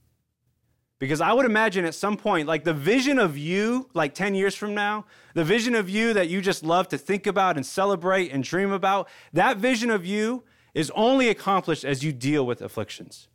[0.98, 4.56] Because I would imagine at some point, like the vision of you, like 10 years
[4.56, 5.06] from now,
[5.36, 8.72] the vision of you that you just love to think about and celebrate and dream
[8.72, 13.30] about, that vision of you is only accomplished as you deal with afflictions,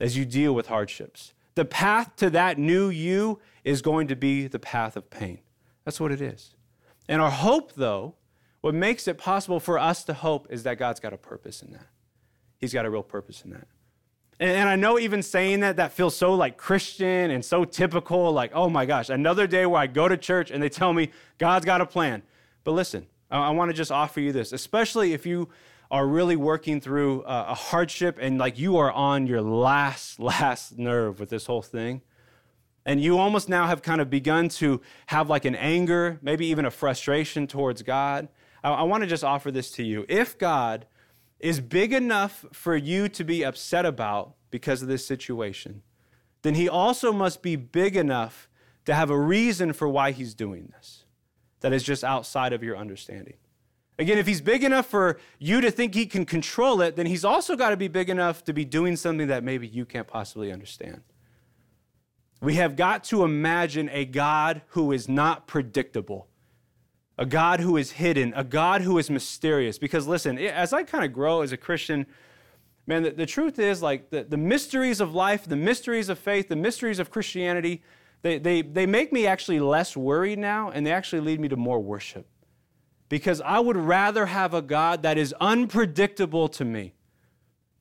[0.00, 1.32] as you deal with hardships.
[1.54, 5.38] The path to that new you is going to be the path of pain.
[5.84, 6.54] That's what it is.
[7.08, 8.16] And our hope, though,
[8.60, 11.72] what makes it possible for us to hope is that God's got a purpose in
[11.72, 11.86] that.
[12.58, 13.68] He's got a real purpose in that.
[14.40, 18.52] And, I know even saying that, that feels so like Christian and so typical, like,
[18.54, 21.64] oh my gosh, another day where I go to church and they tell me God's
[21.64, 22.22] got a plan.
[22.62, 25.48] But listen, I, I want to just offer you this, especially if you
[25.90, 30.78] are really working through a, a hardship and like you are on your last, last
[30.78, 32.02] nerve with this whole thing.
[32.86, 36.64] And you almost now have kind of begun to have like an anger, maybe even
[36.64, 38.28] a frustration towards God.
[38.62, 40.04] I, I want to just offer this to you.
[40.08, 40.86] If God
[41.40, 45.82] is big enough for you to be upset about because of this situation,
[46.42, 48.48] then he also must be big enough
[48.84, 51.04] to have a reason for why he's doing this
[51.60, 53.34] that is just outside of your understanding.
[53.98, 57.24] Again, if he's big enough for you to think he can control it, then he's
[57.24, 60.52] also got to be big enough to be doing something that maybe you can't possibly
[60.52, 61.02] understand.
[62.40, 66.27] We have got to imagine a God who is not predictable,
[67.18, 69.78] a God who is hidden, a God who is mysterious.
[69.78, 72.06] Because listen, as I kind of grow as a Christian,
[72.86, 76.48] man, the, the truth is like the, the mysteries of life, the mysteries of faith,
[76.48, 77.82] the mysteries of Christianity,
[78.22, 81.56] they, they, they make me actually less worried now, and they actually lead me to
[81.56, 82.26] more worship.
[83.08, 86.94] Because I would rather have a God that is unpredictable to me.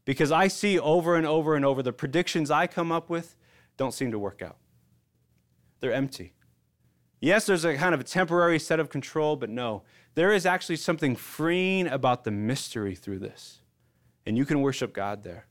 [0.05, 3.35] Because I see over and over and over the predictions I come up with
[3.75, 4.57] don't seem to work out.
[5.79, 6.33] They're empty.
[7.19, 9.83] Yes, there's a kind of a temporary set of control, but no,
[10.15, 13.59] there is actually something freeing about the mystery through this.
[14.25, 15.47] And you can worship God there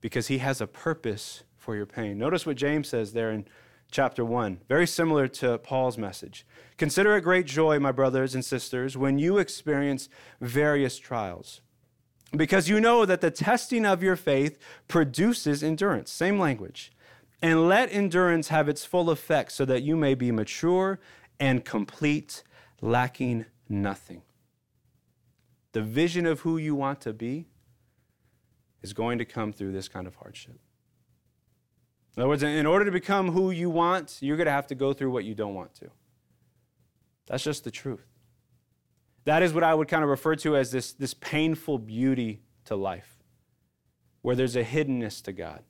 [0.00, 2.18] because He has a purpose for your pain.
[2.18, 3.46] Notice what James says there in
[3.90, 6.46] chapter 1, very similar to Paul's message.
[6.78, 10.08] Consider it great joy, my brothers and sisters, when you experience
[10.40, 11.60] various trials,
[12.34, 16.10] because you know that the testing of your faith produces endurance.
[16.10, 16.90] Same language.
[17.42, 21.00] And let endurance have its full effect so that you may be mature
[21.40, 22.44] and complete,
[22.80, 24.22] lacking nothing.
[25.72, 27.48] The vision of who you want to be
[28.80, 30.60] is going to come through this kind of hardship.
[32.16, 34.74] In other words, in order to become who you want, you're going to have to
[34.74, 35.90] go through what you don't want to.
[37.26, 38.06] That's just the truth.
[39.24, 42.76] That is what I would kind of refer to as this, this painful beauty to
[42.76, 43.18] life,
[44.20, 45.62] where there's a hiddenness to God,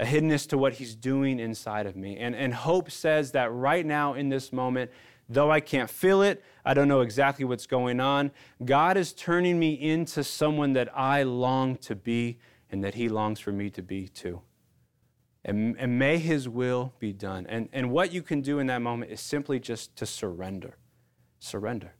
[0.00, 2.16] a hiddenness to what He's doing inside of me.
[2.16, 4.90] And, and hope says that right now in this moment,
[5.28, 8.32] though I can't feel it, I don't know exactly what's going on,
[8.64, 12.38] God is turning me into someone that I long to be
[12.70, 14.40] and that He longs for me to be too.
[15.44, 17.46] And, and may his will be done.
[17.48, 20.76] And, and what you can do in that moment is simply just to surrender.
[21.38, 21.94] Surrender.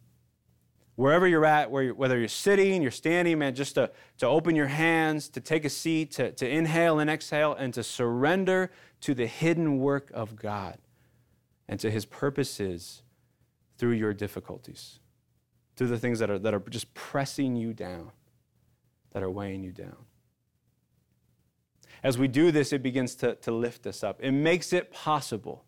[1.00, 4.54] Wherever you're at, where you're, whether you're sitting, you're standing, man, just to, to open
[4.54, 9.14] your hands, to take a seat, to, to inhale and exhale, and to surrender to
[9.14, 10.78] the hidden work of God
[11.68, 13.02] and to his purposes
[13.78, 14.98] through your difficulties,
[15.76, 18.10] through the things that are, that are just pressing you down,
[19.12, 19.96] that are weighing you down
[22.02, 24.20] as we do this, it begins to, to lift us up.
[24.20, 25.64] It makes it possible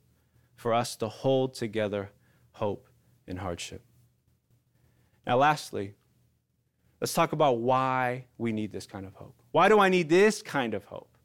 [0.56, 2.10] for us to hold together
[2.52, 2.88] hope
[3.26, 3.82] in hardship.
[5.26, 5.94] Now, lastly,
[7.00, 9.40] let's talk about why we need this kind of hope.
[9.52, 11.16] Why do I need this kind of hope?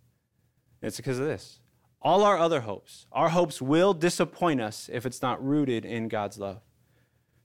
[0.82, 1.60] It's because of this.
[2.02, 6.38] All our other hopes, our hopes will disappoint us if it's not rooted in God's
[6.38, 6.62] love.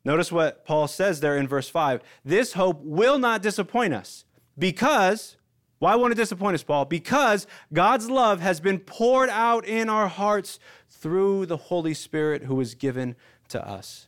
[0.05, 4.25] Notice what Paul says there in verse 5 this hope will not disappoint us
[4.59, 5.37] because
[5.79, 6.85] why won't it disappoint us, Paul?
[6.85, 12.55] Because God's love has been poured out in our hearts through the Holy Spirit who
[12.55, 13.17] was given
[13.49, 14.07] to us.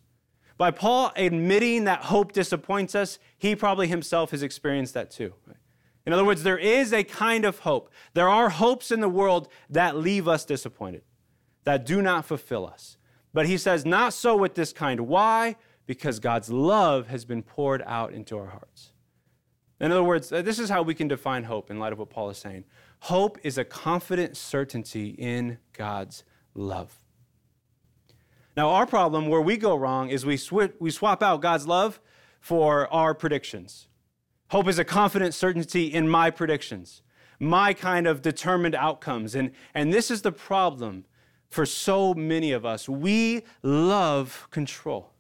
[0.57, 5.35] By Paul admitting that hope disappoints us, he probably himself has experienced that too.
[6.07, 7.91] In other words, there is a kind of hope.
[8.13, 11.03] There are hopes in the world that leave us disappointed,
[11.65, 12.99] that do not fulfill us.
[13.33, 15.01] But he says, not so with this kind.
[15.01, 15.57] Why?
[15.87, 18.93] Because God's love has been poured out into our hearts.
[19.81, 22.11] In other words, uh, this is how we can define hope in light of what
[22.11, 22.65] Paul is saying.
[23.01, 26.23] Hope is a confident certainty in God's
[26.55, 27.04] love.
[28.57, 32.01] Now, our problem where we go wrong is we, sw- we swap out God's love
[32.41, 33.89] for our predictions.
[34.49, 37.03] Hope is a confident certainty in my predictions,
[37.41, 39.35] my kind of determined outcomes.
[39.35, 41.05] And, and this is the problem
[41.51, 42.89] for so many of us.
[42.89, 45.13] We love control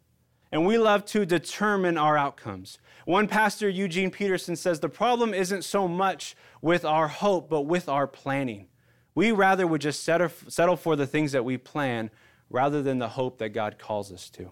[0.52, 2.78] and we love to determine our outcomes.
[3.06, 7.88] One pastor, Eugene Peterson, says the problem isn't so much with our hope, but with
[7.88, 8.68] our planning.
[9.16, 12.10] We rather would just settle for the things that we plan
[12.50, 14.50] rather than the hope that God calls us to.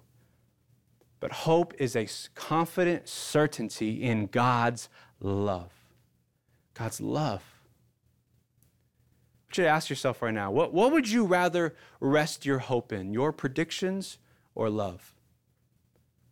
[1.20, 4.88] But hope is a confident certainty in God's
[5.20, 5.72] love.
[6.74, 7.42] God's love.
[9.36, 12.58] I want you to ask yourself right now what, what would you rather rest your
[12.58, 14.18] hope in, your predictions
[14.54, 15.14] or love?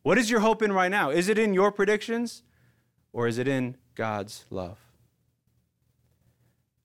[0.03, 1.11] What is your hope in right now?
[1.11, 2.43] Is it in your predictions
[3.13, 4.79] or is it in God's love?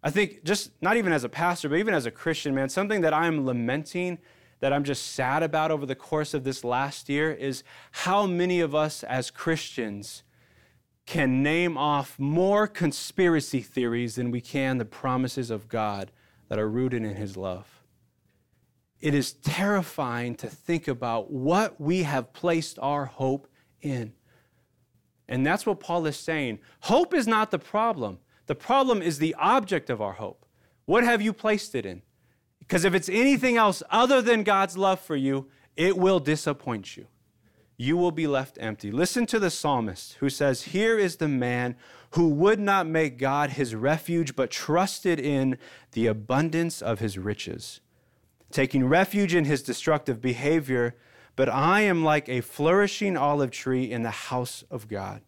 [0.03, 3.01] I think just not even as a pastor, but even as a Christian, man, something
[3.01, 4.19] that I'm lamenting,
[4.59, 8.59] that I'm just sad about over the course of this last year is how many
[8.61, 10.23] of us as Christians
[11.05, 16.11] can name off more conspiracy theories than we can the promises of God
[16.49, 17.83] that are rooted in His love.
[19.01, 23.47] It is terrifying to think about what we have placed our hope
[23.81, 24.13] in.
[25.27, 26.59] And that's what Paul is saying.
[26.81, 28.19] Hope is not the problem.
[28.47, 30.45] The problem is the object of our hope.
[30.85, 32.03] What have you placed it in?
[32.68, 37.07] Because if it's anything else other than God's love for you, it will disappoint you.
[37.78, 38.91] You will be left empty.
[38.91, 41.76] Listen to the psalmist who says, Here is the man
[42.11, 45.57] who would not make God his refuge, but trusted in
[45.91, 47.82] the abundance of his riches,
[48.51, 50.95] taking refuge in his destructive behavior.
[51.36, 55.22] But I am like a flourishing olive tree in the house of God.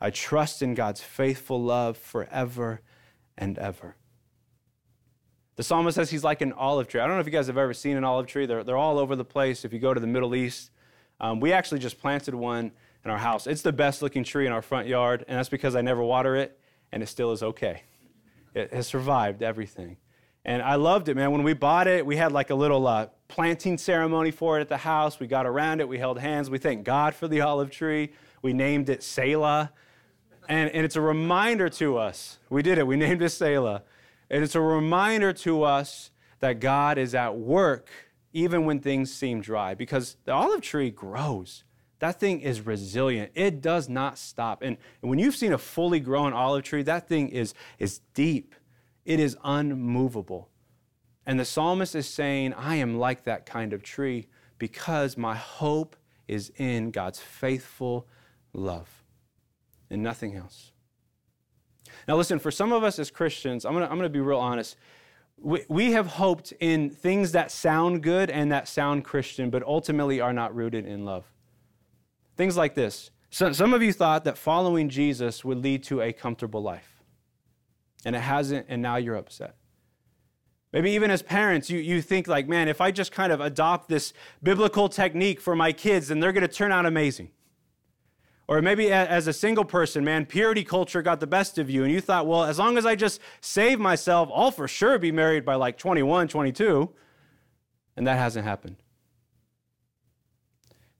[0.00, 2.80] I trust in God's faithful love forever
[3.36, 3.96] and ever.
[5.58, 7.00] The psalmist says he's like an olive tree.
[7.00, 8.46] I don't know if you guys have ever seen an olive tree.
[8.46, 9.64] They're, they're all over the place.
[9.64, 10.70] If you go to the Middle East,
[11.18, 12.70] um, we actually just planted one
[13.04, 13.48] in our house.
[13.48, 16.36] It's the best looking tree in our front yard, and that's because I never water
[16.36, 16.60] it,
[16.92, 17.82] and it still is okay.
[18.54, 19.96] It has survived everything.
[20.44, 21.32] And I loved it, man.
[21.32, 24.68] When we bought it, we had like a little uh, planting ceremony for it at
[24.68, 25.18] the house.
[25.18, 26.48] We got around it, we held hands.
[26.48, 28.12] We thanked God for the olive tree.
[28.42, 29.72] We named it Selah.
[30.48, 32.38] And, and it's a reminder to us.
[32.48, 33.82] We did it, we named it Selah.
[34.30, 36.10] And it's a reminder to us
[36.40, 37.88] that God is at work
[38.32, 41.64] even when things seem dry because the olive tree grows.
[41.98, 43.32] That thing is resilient.
[43.34, 44.62] It does not stop.
[44.62, 48.54] And, when you've seen a fully grown olive tree, that thing is, is deep,
[49.04, 50.48] it is unmovable.
[51.26, 55.96] And the psalmist is saying, I am like that kind of tree because my hope
[56.26, 58.06] is in God's faithful
[58.52, 59.02] love
[59.90, 60.72] and nothing else.
[62.06, 64.76] Now, listen, for some of us as Christians, I'm going to be real honest.
[65.40, 70.20] We, we have hoped in things that sound good and that sound Christian, but ultimately
[70.20, 71.24] are not rooted in love.
[72.36, 73.10] Things like this.
[73.30, 77.02] So, some of you thought that following Jesus would lead to a comfortable life,
[78.04, 79.54] and it hasn't, and now you're upset.
[80.72, 83.88] Maybe even as parents, you, you think, like, man, if I just kind of adopt
[83.88, 84.12] this
[84.42, 87.30] biblical technique for my kids, then they're going to turn out amazing.
[88.48, 91.92] Or maybe as a single person, man, purity culture got the best of you, and
[91.92, 95.44] you thought, well, as long as I just save myself, I'll for sure be married
[95.44, 96.90] by like 21, 22.
[97.96, 98.76] And that hasn't happened.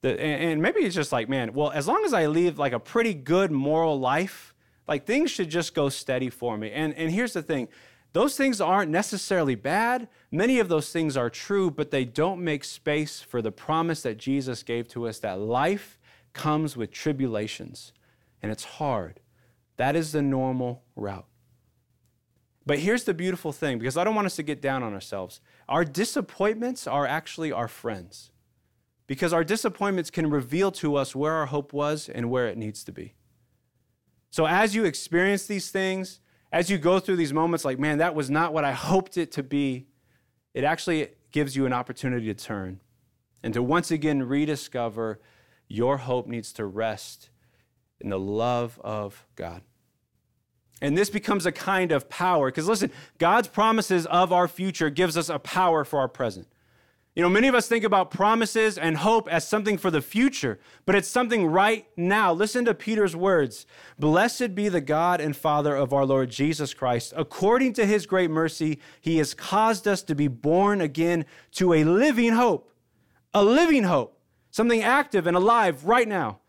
[0.01, 2.79] The, and maybe it's just like, man, well, as long as I live like a
[2.79, 4.53] pretty good moral life,
[4.87, 6.71] like things should just go steady for me.
[6.71, 7.67] And, and here's the thing
[8.13, 10.07] those things aren't necessarily bad.
[10.31, 14.17] Many of those things are true, but they don't make space for the promise that
[14.17, 15.98] Jesus gave to us that life
[16.33, 17.93] comes with tribulations,
[18.41, 19.19] and it's hard.
[19.77, 21.25] That is the normal route.
[22.65, 25.41] But here's the beautiful thing because I don't want us to get down on ourselves.
[25.67, 28.31] Our disappointments are actually our friends
[29.07, 32.83] because our disappointments can reveal to us where our hope was and where it needs
[32.83, 33.15] to be.
[34.29, 36.19] So as you experience these things,
[36.51, 39.31] as you go through these moments like, man, that was not what I hoped it
[39.31, 39.87] to be,
[40.53, 42.81] it actually gives you an opportunity to turn
[43.41, 45.19] and to once again rediscover
[45.69, 47.29] your hope needs to rest
[48.01, 49.61] in the love of God.
[50.81, 55.15] And this becomes a kind of power because listen, God's promises of our future gives
[55.15, 56.47] us a power for our present.
[57.15, 60.57] You know, many of us think about promises and hope as something for the future,
[60.85, 62.31] but it's something right now.
[62.31, 63.65] Listen to Peter's words
[63.97, 67.13] Blessed be the God and Father of our Lord Jesus Christ.
[67.17, 71.83] According to his great mercy, he has caused us to be born again to a
[71.83, 72.71] living hope,
[73.33, 74.18] a living hope
[74.51, 76.39] something active and alive right now.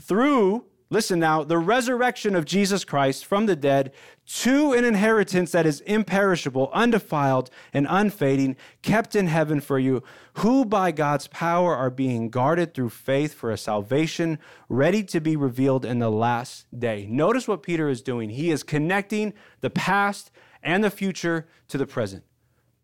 [0.00, 3.92] Through, listen now, the resurrection of Jesus Christ from the dead
[4.26, 10.02] to an inheritance that is imperishable, undefiled, and unfading, kept in heaven for you,
[10.34, 14.38] who by God's power are being guarded through faith for a salvation
[14.68, 17.06] ready to be revealed in the last day.
[17.08, 18.30] Notice what Peter is doing.
[18.30, 20.30] He is connecting the past
[20.62, 22.24] and the future to the present.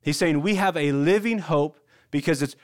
[0.03, 1.79] He's saying we have a living hope
[2.11, 2.57] because it's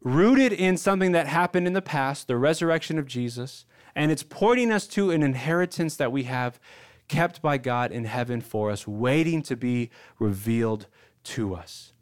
[0.00, 4.70] rooted in something that happened in the past, the resurrection of Jesus, and it's pointing
[4.70, 6.60] us to an inheritance that we have
[7.08, 10.86] kept by God in heaven for us, waiting to be revealed
[11.24, 11.92] to us.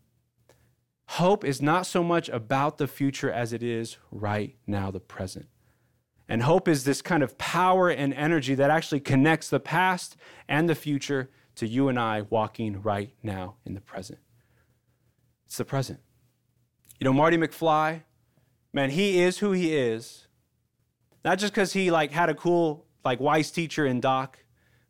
[1.11, 5.47] Hope is not so much about the future as it is right now, the present.
[6.29, 10.17] And hope is this kind of power and energy that actually connects the past
[10.49, 14.19] and the future to you and I walking right now in the present.
[15.47, 16.01] It's the present.
[16.99, 18.03] You know, Marty McFly,
[18.73, 20.27] man, he is who he is.
[21.25, 24.39] Not just because he like had a cool, like wise teacher in Doc,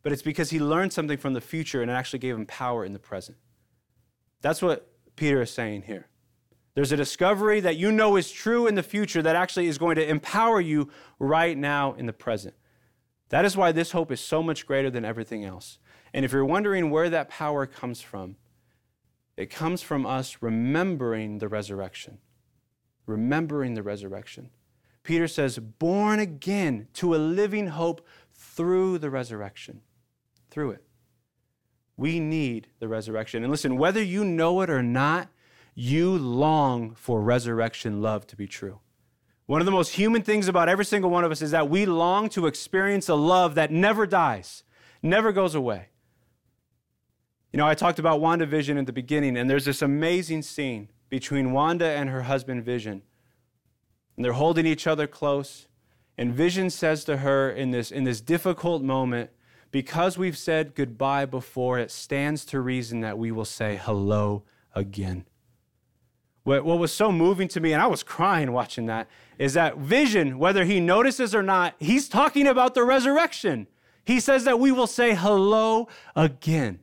[0.03, 2.85] but it's because he learned something from the future and it actually gave him power
[2.85, 3.37] in the present.
[4.41, 6.07] That's what Peter is saying here.
[6.75, 9.95] There's a discovery that you know is true in the future that actually is going
[9.95, 12.53] to empower you right now in the present.
[13.29, 15.79] That is why this hope is so much greater than everything else.
[16.13, 18.35] And if you're wondering where that power comes from,
[19.37, 22.17] it comes from us remembering the resurrection.
[23.05, 24.49] Remembering the resurrection.
[25.03, 29.81] Peter says, born again to a living hope through the resurrection.
[30.49, 30.83] Through it.
[31.95, 33.43] We need the resurrection.
[33.43, 35.29] And listen, whether you know it or not,
[35.73, 38.79] you long for resurrection love to be true.
[39.45, 41.85] One of the most human things about every single one of us is that we
[41.85, 44.63] long to experience a love that never dies,
[45.01, 45.89] never goes away.
[47.51, 51.53] You know, I talked about WandaVision at the beginning, and there's this amazing scene between
[51.53, 53.01] Wanda and her husband Vision.
[54.15, 55.67] And they're holding each other close.
[56.17, 59.29] And Vision says to her in this, in this difficult moment,
[59.71, 64.43] because we've said goodbye before, it stands to reason that we will say hello
[64.75, 65.25] again.
[66.43, 69.77] What, what was so moving to me, and I was crying watching that, is that
[69.77, 73.67] vision, whether he notices or not, he's talking about the resurrection.
[74.05, 76.79] He says that we will say hello again.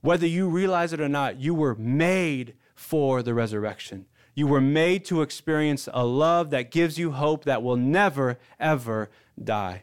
[0.00, 4.06] Whether you realize it or not, you were made for the resurrection.
[4.34, 9.10] You were made to experience a love that gives you hope that will never, ever
[9.42, 9.82] die.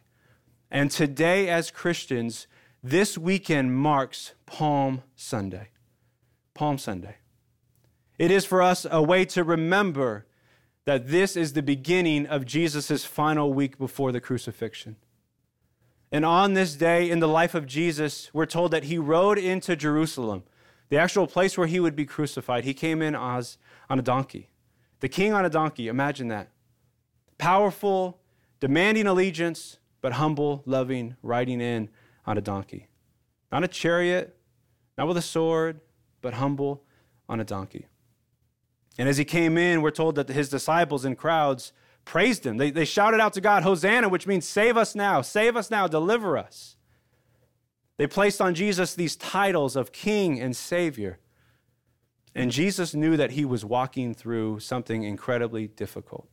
[0.71, 2.47] And today, as Christians,
[2.81, 5.69] this weekend marks Palm Sunday.
[6.53, 7.17] Palm Sunday.
[8.17, 10.25] It is for us a way to remember
[10.85, 14.95] that this is the beginning of Jesus' final week before the crucifixion.
[16.15, 19.75] And on this day in the life of Jesus, we're told that he rode into
[19.75, 20.43] Jerusalem,
[20.87, 22.63] the actual place where he would be crucified.
[22.63, 23.43] He came in on
[23.89, 24.47] a donkey.
[25.01, 26.51] The king on a donkey, imagine that.
[27.37, 28.21] Powerful,
[28.61, 31.89] demanding allegiance, but humble, loving, riding in
[32.25, 32.87] on a donkey.
[33.51, 34.37] Not a chariot,
[34.97, 35.81] not with a sword,
[36.21, 36.85] but humble
[37.27, 37.87] on a donkey.
[38.97, 41.73] And as he came in, we're told that his disciples and crowds
[42.05, 42.57] praised him.
[42.57, 45.87] They, they shouted out to God, Hosanna, which means save us now, save us now,
[45.87, 46.77] deliver us.
[47.97, 51.19] They placed on Jesus these titles of King and Savior.
[52.33, 56.27] And Jesus knew that he was walking through something incredibly difficult.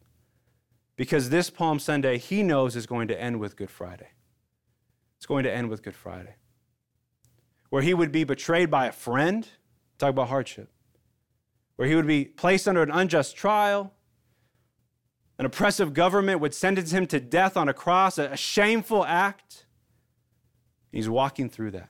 [0.96, 4.08] Because this Palm Sunday, he knows is going to end with Good Friday.
[5.16, 6.34] It's going to end with Good Friday,
[7.70, 9.48] where he would be betrayed by a friend.
[9.98, 10.68] Talk about hardship
[11.76, 13.92] where he would be placed under an unjust trial.
[15.38, 19.66] An oppressive government would sentence him to death on a cross, a shameful act.
[20.90, 21.88] He's walking through that.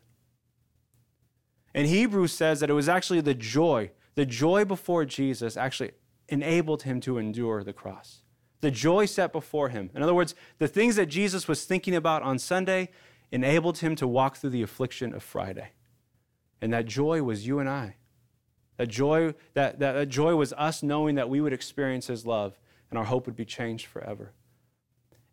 [1.74, 5.92] And Hebrews says that it was actually the joy, the joy before Jesus actually
[6.28, 8.22] enabled him to endure the cross.
[8.60, 9.90] The joy set before him.
[9.94, 12.90] In other words, the things that Jesus was thinking about on Sunday
[13.32, 15.70] enabled him to walk through the affliction of Friday.
[16.60, 17.96] And that joy was you and I.
[18.76, 22.58] That joy, that, that, that joy was us knowing that we would experience his love
[22.92, 24.32] and our hope would be changed forever.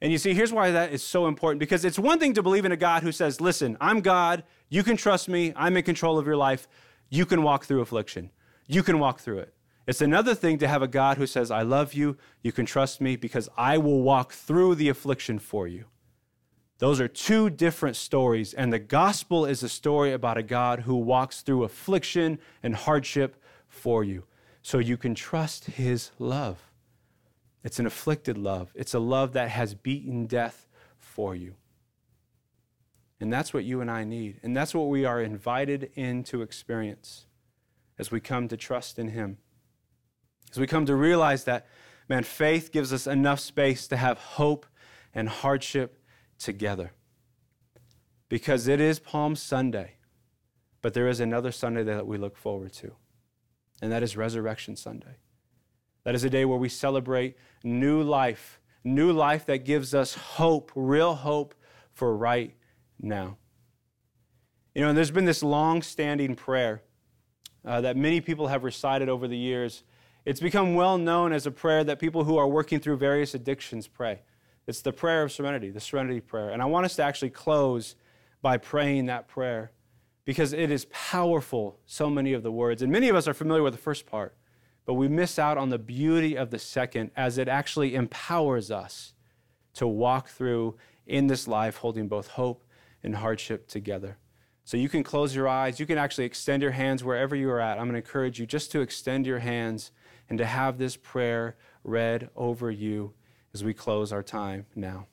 [0.01, 2.64] And you see, here's why that is so important because it's one thing to believe
[2.64, 4.43] in a God who says, Listen, I'm God.
[4.70, 5.51] You can trust me.
[5.57, 6.70] I'm in control of your life.
[7.10, 8.32] You can walk through affliction.
[8.66, 9.53] You can walk through it.
[9.88, 12.16] It's another thing to have a God who says, I love you.
[12.43, 15.86] You can trust me because I will walk through the affliction for you.
[16.78, 20.95] Those are two different stories, and the gospel is a story about a God who
[20.95, 23.36] walks through affliction and hardship
[23.68, 24.24] for you
[24.62, 26.68] so you can trust his love.
[27.64, 31.55] It's an afflicted love, it's a love that has beaten death for you.
[33.20, 36.41] And that's what you and I need, and that's what we are invited in to
[36.41, 37.26] experience
[37.97, 39.38] as we come to trust in him.
[40.51, 41.68] As we come to realize that,
[42.07, 44.66] man, faith gives us enough space to have hope
[45.14, 46.01] and hardship
[46.38, 46.93] together.
[48.30, 49.95] Because it is Palm Sunday,
[50.82, 52.95] but there is another Sunday that we look forward to,
[53.82, 55.18] and that is Resurrection Sunday.
[56.04, 60.72] That is a day where we celebrate new life, new life that gives us hope,
[60.76, 61.56] real hope
[61.91, 62.56] for right
[63.00, 63.38] now.
[64.74, 66.84] You know, and there's been this long standing prayer
[67.66, 69.84] uh, that many people have recited over the years.
[70.26, 73.88] It's become well known as a prayer that people who are working through various addictions
[73.88, 74.22] pray.
[74.68, 76.52] It's the prayer of serenity, the serenity prayer.
[76.52, 77.95] And I want us to actually close
[78.41, 79.72] by praying that prayer
[80.26, 82.82] because it is powerful, so many of the words.
[82.82, 84.36] And many of us are familiar with the first part,
[84.86, 89.13] but we miss out on the beauty of the second as it actually empowers us
[89.73, 90.75] to walk through
[91.05, 92.63] in this life holding both hope
[93.03, 94.17] and hardship together.
[94.63, 95.80] So you can close your eyes.
[95.80, 97.80] You can actually extend your hands wherever you are at.
[97.80, 99.91] I'm going to encourage you just to extend your hands
[100.30, 103.13] and to have this prayer read over you
[103.53, 105.07] as we close our time now.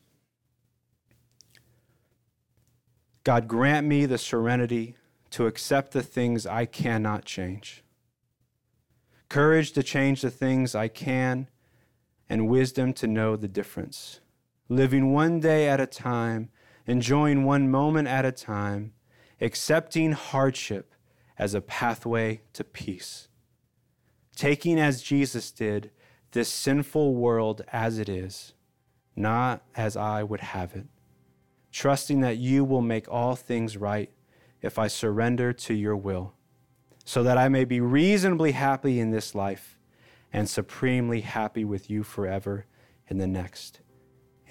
[3.24, 4.96] God, grant me the serenity
[5.30, 7.82] to accept the things I cannot change,
[9.28, 11.48] courage to change the things I can,
[12.28, 14.20] and wisdom to know the difference.
[14.68, 16.50] Living one day at a time,
[16.86, 18.92] enjoying one moment at a time,
[19.40, 20.94] accepting hardship
[21.38, 23.28] as a pathway to peace.
[24.34, 25.90] Taking as Jesus did
[26.32, 28.54] this sinful world as it is,
[29.14, 30.86] not as I would have it.
[31.72, 34.10] Trusting that you will make all things right
[34.62, 36.34] if I surrender to your will,
[37.06, 39.78] so that I may be reasonably happy in this life
[40.32, 42.66] and supremely happy with you forever
[43.06, 43.80] in the next.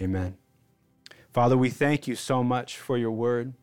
[0.01, 0.37] Amen.
[1.33, 3.53] Father, we thank you so much for your word.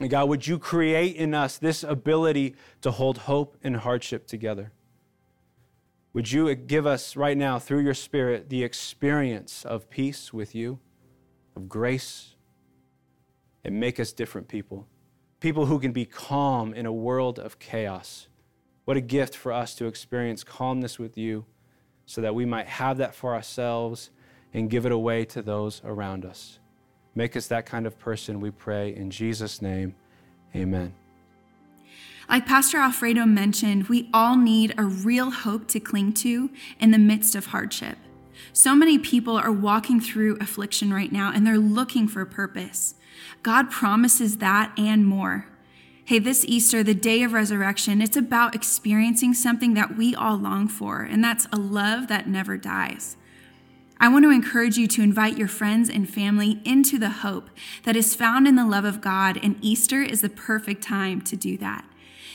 [0.00, 4.72] And God, would you create in us this ability to hold hope and hardship together?
[6.12, 10.80] Would you give us right now, through your Spirit, the experience of peace with you,
[11.54, 12.34] of grace,
[13.62, 14.88] and make us different people?
[15.40, 18.26] People who can be calm in a world of chaos.
[18.84, 21.44] What a gift for us to experience calmness with you
[22.06, 24.10] so that we might have that for ourselves
[24.52, 26.58] and give it away to those around us.
[27.14, 28.94] Make us that kind of person, we pray.
[28.94, 29.94] In Jesus' name,
[30.56, 30.94] amen.
[32.28, 36.98] Like Pastor Alfredo mentioned, we all need a real hope to cling to in the
[36.98, 37.98] midst of hardship.
[38.52, 42.94] So many people are walking through affliction right now and they're looking for purpose.
[43.42, 45.46] God promises that and more.
[46.04, 50.66] Hey, this Easter, the day of resurrection, it's about experiencing something that we all long
[50.66, 53.16] for, and that's a love that never dies.
[54.00, 57.50] I want to encourage you to invite your friends and family into the hope
[57.84, 61.36] that is found in the love of God, and Easter is the perfect time to
[61.36, 61.84] do that.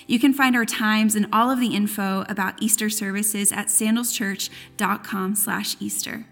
[0.05, 5.35] You can find our times and all of the info about Easter services at sandalschurch.com
[5.35, 6.25] slash Easter.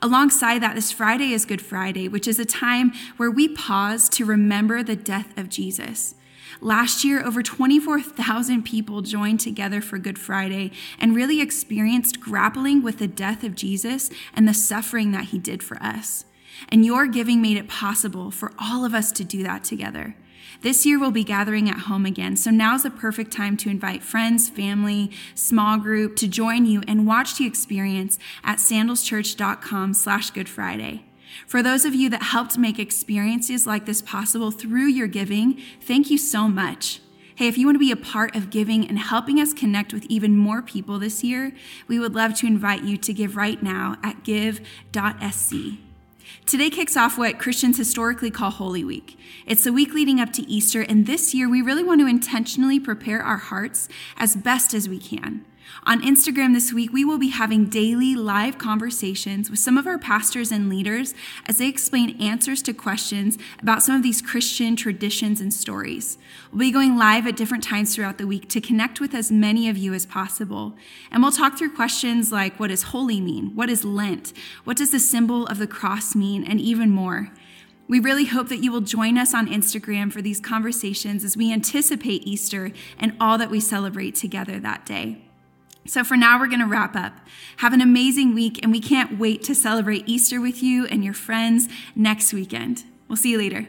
[0.00, 4.24] Alongside that, this Friday is Good Friday, which is a time where we pause to
[4.24, 6.14] remember the death of Jesus.
[6.60, 12.98] Last year, over 24,000 people joined together for Good Friday and really experienced grappling with
[12.98, 16.24] the death of Jesus and the suffering that he did for us.
[16.68, 20.14] And your giving made it possible for all of us to do that together.
[20.62, 24.02] This year we'll be gathering at home again, so now's the perfect time to invite
[24.02, 30.48] friends, family, small group to join you and watch the experience at sandalschurch.com slash Good
[30.48, 31.04] Friday.
[31.46, 36.10] For those of you that helped make experiences like this possible through your giving, thank
[36.10, 37.00] you so much.
[37.36, 40.04] Hey, if you want to be a part of giving and helping us connect with
[40.04, 41.52] even more people this year,
[41.88, 45.78] we would love to invite you to give right now at give.sc.
[46.46, 49.18] Today kicks off what Christians historically call Holy Week.
[49.46, 52.78] It's the week leading up to Easter, and this year we really want to intentionally
[52.78, 53.88] prepare our hearts
[54.18, 55.46] as best as we can.
[55.86, 59.98] On Instagram this week, we will be having daily live conversations with some of our
[59.98, 61.14] pastors and leaders
[61.46, 66.18] as they explain answers to questions about some of these Christian traditions and stories.
[66.50, 69.68] We'll be going live at different times throughout the week to connect with as many
[69.68, 70.74] of you as possible.
[71.10, 73.54] And we'll talk through questions like what does holy mean?
[73.54, 74.32] What is Lent?
[74.64, 76.44] What does the symbol of the cross mean?
[76.44, 77.30] And even more.
[77.86, 81.52] We really hope that you will join us on Instagram for these conversations as we
[81.52, 85.20] anticipate Easter and all that we celebrate together that day.
[85.86, 87.12] So, for now, we're going to wrap up.
[87.58, 91.14] Have an amazing week, and we can't wait to celebrate Easter with you and your
[91.14, 92.84] friends next weekend.
[93.06, 93.68] We'll see you later.